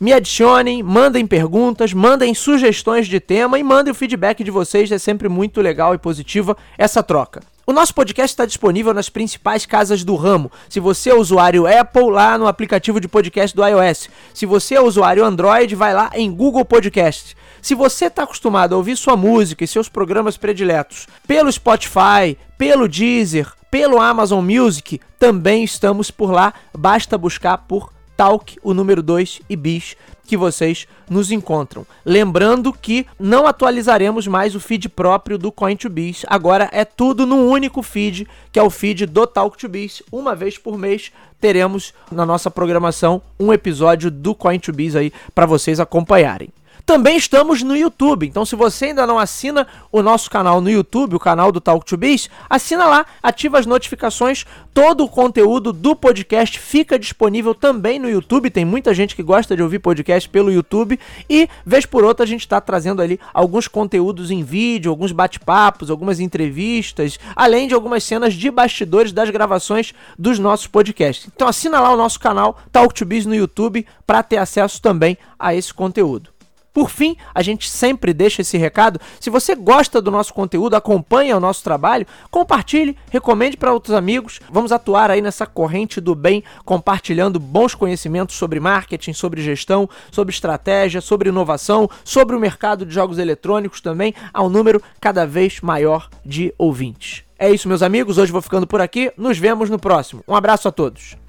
Me 0.00 0.12
adicionem, 0.12 0.80
mandem 0.80 1.26
perguntas, 1.26 1.92
mandem 1.92 2.34
sugestões 2.34 3.08
de 3.08 3.18
tema 3.18 3.58
e 3.58 3.64
mandem 3.64 3.90
o 3.90 3.94
feedback 3.96 4.44
de 4.44 4.50
vocês, 4.52 4.92
é 4.92 4.98
sempre 4.98 5.28
muito 5.28 5.60
legal 5.60 5.92
e 5.92 5.98
positiva 5.98 6.56
essa 6.78 7.02
troca. 7.02 7.42
O 7.66 7.72
nosso 7.72 7.94
podcast 7.94 8.32
está 8.32 8.46
disponível 8.46 8.94
nas 8.94 9.08
principais 9.08 9.66
casas 9.66 10.04
do 10.04 10.14
ramo. 10.14 10.52
Se 10.68 10.78
você 10.78 11.10
é 11.10 11.14
usuário 11.14 11.66
Apple, 11.66 12.10
lá 12.10 12.38
no 12.38 12.46
aplicativo 12.46 13.00
de 13.00 13.08
podcast 13.08 13.56
do 13.56 13.66
iOS. 13.66 14.08
Se 14.32 14.46
você 14.46 14.76
é 14.76 14.80
usuário 14.80 15.24
Android, 15.24 15.74
vai 15.74 15.94
lá 15.94 16.10
em 16.14 16.30
Google 16.30 16.64
Podcast. 16.64 17.34
Se 17.64 17.74
você 17.74 18.08
está 18.08 18.24
acostumado 18.24 18.74
a 18.74 18.76
ouvir 18.76 18.94
sua 18.94 19.16
música 19.16 19.64
e 19.64 19.66
seus 19.66 19.88
programas 19.88 20.36
prediletos 20.36 21.06
pelo 21.26 21.50
Spotify, 21.50 22.36
pelo 22.58 22.86
Deezer, 22.86 23.50
pelo 23.70 24.02
Amazon 24.02 24.44
Music, 24.44 25.00
também 25.18 25.64
estamos 25.64 26.10
por 26.10 26.30
lá. 26.30 26.52
Basta 26.76 27.16
buscar 27.16 27.56
por 27.56 27.90
Talk, 28.18 28.58
o 28.62 28.74
número 28.74 29.02
2 29.02 29.40
e 29.48 29.56
Bis 29.56 29.96
que 30.26 30.36
vocês 30.36 30.86
nos 31.08 31.30
encontram. 31.30 31.86
Lembrando 32.04 32.70
que 32.70 33.06
não 33.18 33.46
atualizaremos 33.46 34.26
mais 34.26 34.54
o 34.54 34.60
feed 34.60 34.90
próprio 34.90 35.38
do 35.38 35.50
Coin2Biz. 35.50 36.24
Agora 36.26 36.68
é 36.70 36.84
tudo 36.84 37.24
num 37.24 37.48
único 37.48 37.82
feed, 37.82 38.28
que 38.52 38.58
é 38.58 38.62
o 38.62 38.68
feed 38.68 39.06
do 39.06 39.26
Talk2Biz. 39.26 40.02
Uma 40.12 40.34
vez 40.34 40.58
por 40.58 40.76
mês 40.76 41.10
teremos 41.40 41.94
na 42.12 42.26
nossa 42.26 42.50
programação 42.50 43.22
um 43.40 43.54
episódio 43.54 44.10
do 44.10 44.34
Coin2Biz 44.34 44.96
aí 44.96 45.12
para 45.34 45.46
vocês 45.46 45.80
acompanharem. 45.80 46.50
Também 46.86 47.16
estamos 47.16 47.62
no 47.62 47.74
YouTube, 47.74 48.26
então 48.26 48.44
se 48.44 48.54
você 48.54 48.86
ainda 48.86 49.06
não 49.06 49.18
assina 49.18 49.66
o 49.90 50.02
nosso 50.02 50.28
canal 50.28 50.60
no 50.60 50.68
YouTube, 50.68 51.16
o 51.16 51.18
canal 51.18 51.50
do 51.50 51.58
Talk 51.58 51.82
to 51.86 51.96
Biz, 51.96 52.28
assina 52.48 52.84
lá, 52.84 53.06
ativa 53.22 53.58
as 53.58 53.64
notificações, 53.64 54.44
todo 54.74 55.02
o 55.02 55.08
conteúdo 55.08 55.72
do 55.72 55.96
podcast 55.96 56.58
fica 56.58 56.98
disponível 56.98 57.54
também 57.54 57.98
no 57.98 58.06
YouTube, 58.06 58.50
tem 58.50 58.66
muita 58.66 58.92
gente 58.92 59.16
que 59.16 59.22
gosta 59.22 59.56
de 59.56 59.62
ouvir 59.62 59.78
podcast 59.78 60.28
pelo 60.28 60.52
YouTube 60.52 61.00
e 61.28 61.48
vez 61.64 61.86
por 61.86 62.04
outra 62.04 62.24
a 62.24 62.28
gente 62.28 62.42
está 62.42 62.60
trazendo 62.60 63.00
ali 63.00 63.18
alguns 63.32 63.66
conteúdos 63.66 64.30
em 64.30 64.42
vídeo, 64.42 64.90
alguns 64.90 65.10
bate-papos, 65.10 65.90
algumas 65.90 66.20
entrevistas, 66.20 67.18
além 67.34 67.66
de 67.66 67.72
algumas 67.72 68.04
cenas 68.04 68.34
de 68.34 68.50
bastidores 68.50 69.10
das 69.10 69.30
gravações 69.30 69.94
dos 70.18 70.38
nossos 70.38 70.66
podcasts. 70.66 71.30
Então 71.34 71.48
assina 71.48 71.80
lá 71.80 71.90
o 71.94 71.96
nosso 71.96 72.20
canal 72.20 72.58
Talk 72.70 72.92
to 72.92 73.06
Biz 73.06 73.24
no 73.24 73.34
YouTube 73.34 73.86
para 74.06 74.22
ter 74.22 74.36
acesso 74.36 74.82
também 74.82 75.16
a 75.38 75.54
esse 75.54 75.72
conteúdo. 75.72 76.33
Por 76.74 76.90
fim, 76.90 77.16
a 77.32 77.40
gente 77.40 77.70
sempre 77.70 78.12
deixa 78.12 78.42
esse 78.42 78.58
recado. 78.58 79.00
Se 79.20 79.30
você 79.30 79.54
gosta 79.54 80.02
do 80.02 80.10
nosso 80.10 80.34
conteúdo, 80.34 80.74
acompanha 80.74 81.36
o 81.36 81.40
nosso 81.40 81.62
trabalho, 81.62 82.04
compartilhe, 82.32 82.98
recomende 83.12 83.56
para 83.56 83.72
outros 83.72 83.94
amigos. 83.94 84.40
Vamos 84.50 84.72
atuar 84.72 85.08
aí 85.08 85.22
nessa 85.22 85.46
corrente 85.46 86.00
do 86.00 86.16
bem, 86.16 86.42
compartilhando 86.64 87.38
bons 87.38 87.76
conhecimentos 87.76 88.34
sobre 88.34 88.58
marketing, 88.58 89.12
sobre 89.12 89.40
gestão, 89.40 89.88
sobre 90.10 90.34
estratégia, 90.34 91.00
sobre 91.00 91.28
inovação, 91.28 91.88
sobre 92.02 92.34
o 92.34 92.40
mercado 92.40 92.84
de 92.84 92.92
jogos 92.92 93.18
eletrônicos 93.18 93.80
também, 93.80 94.12
a 94.32 94.42
um 94.42 94.48
número 94.48 94.82
cada 95.00 95.24
vez 95.24 95.60
maior 95.60 96.08
de 96.26 96.52
ouvintes. 96.58 97.22
É 97.38 97.50
isso, 97.50 97.68
meus 97.68 97.82
amigos. 97.82 98.18
Hoje 98.18 98.32
vou 98.32 98.42
ficando 98.42 98.66
por 98.66 98.80
aqui. 98.80 99.12
Nos 99.16 99.38
vemos 99.38 99.70
no 99.70 99.78
próximo. 99.78 100.24
Um 100.26 100.34
abraço 100.34 100.66
a 100.66 100.72
todos. 100.72 101.23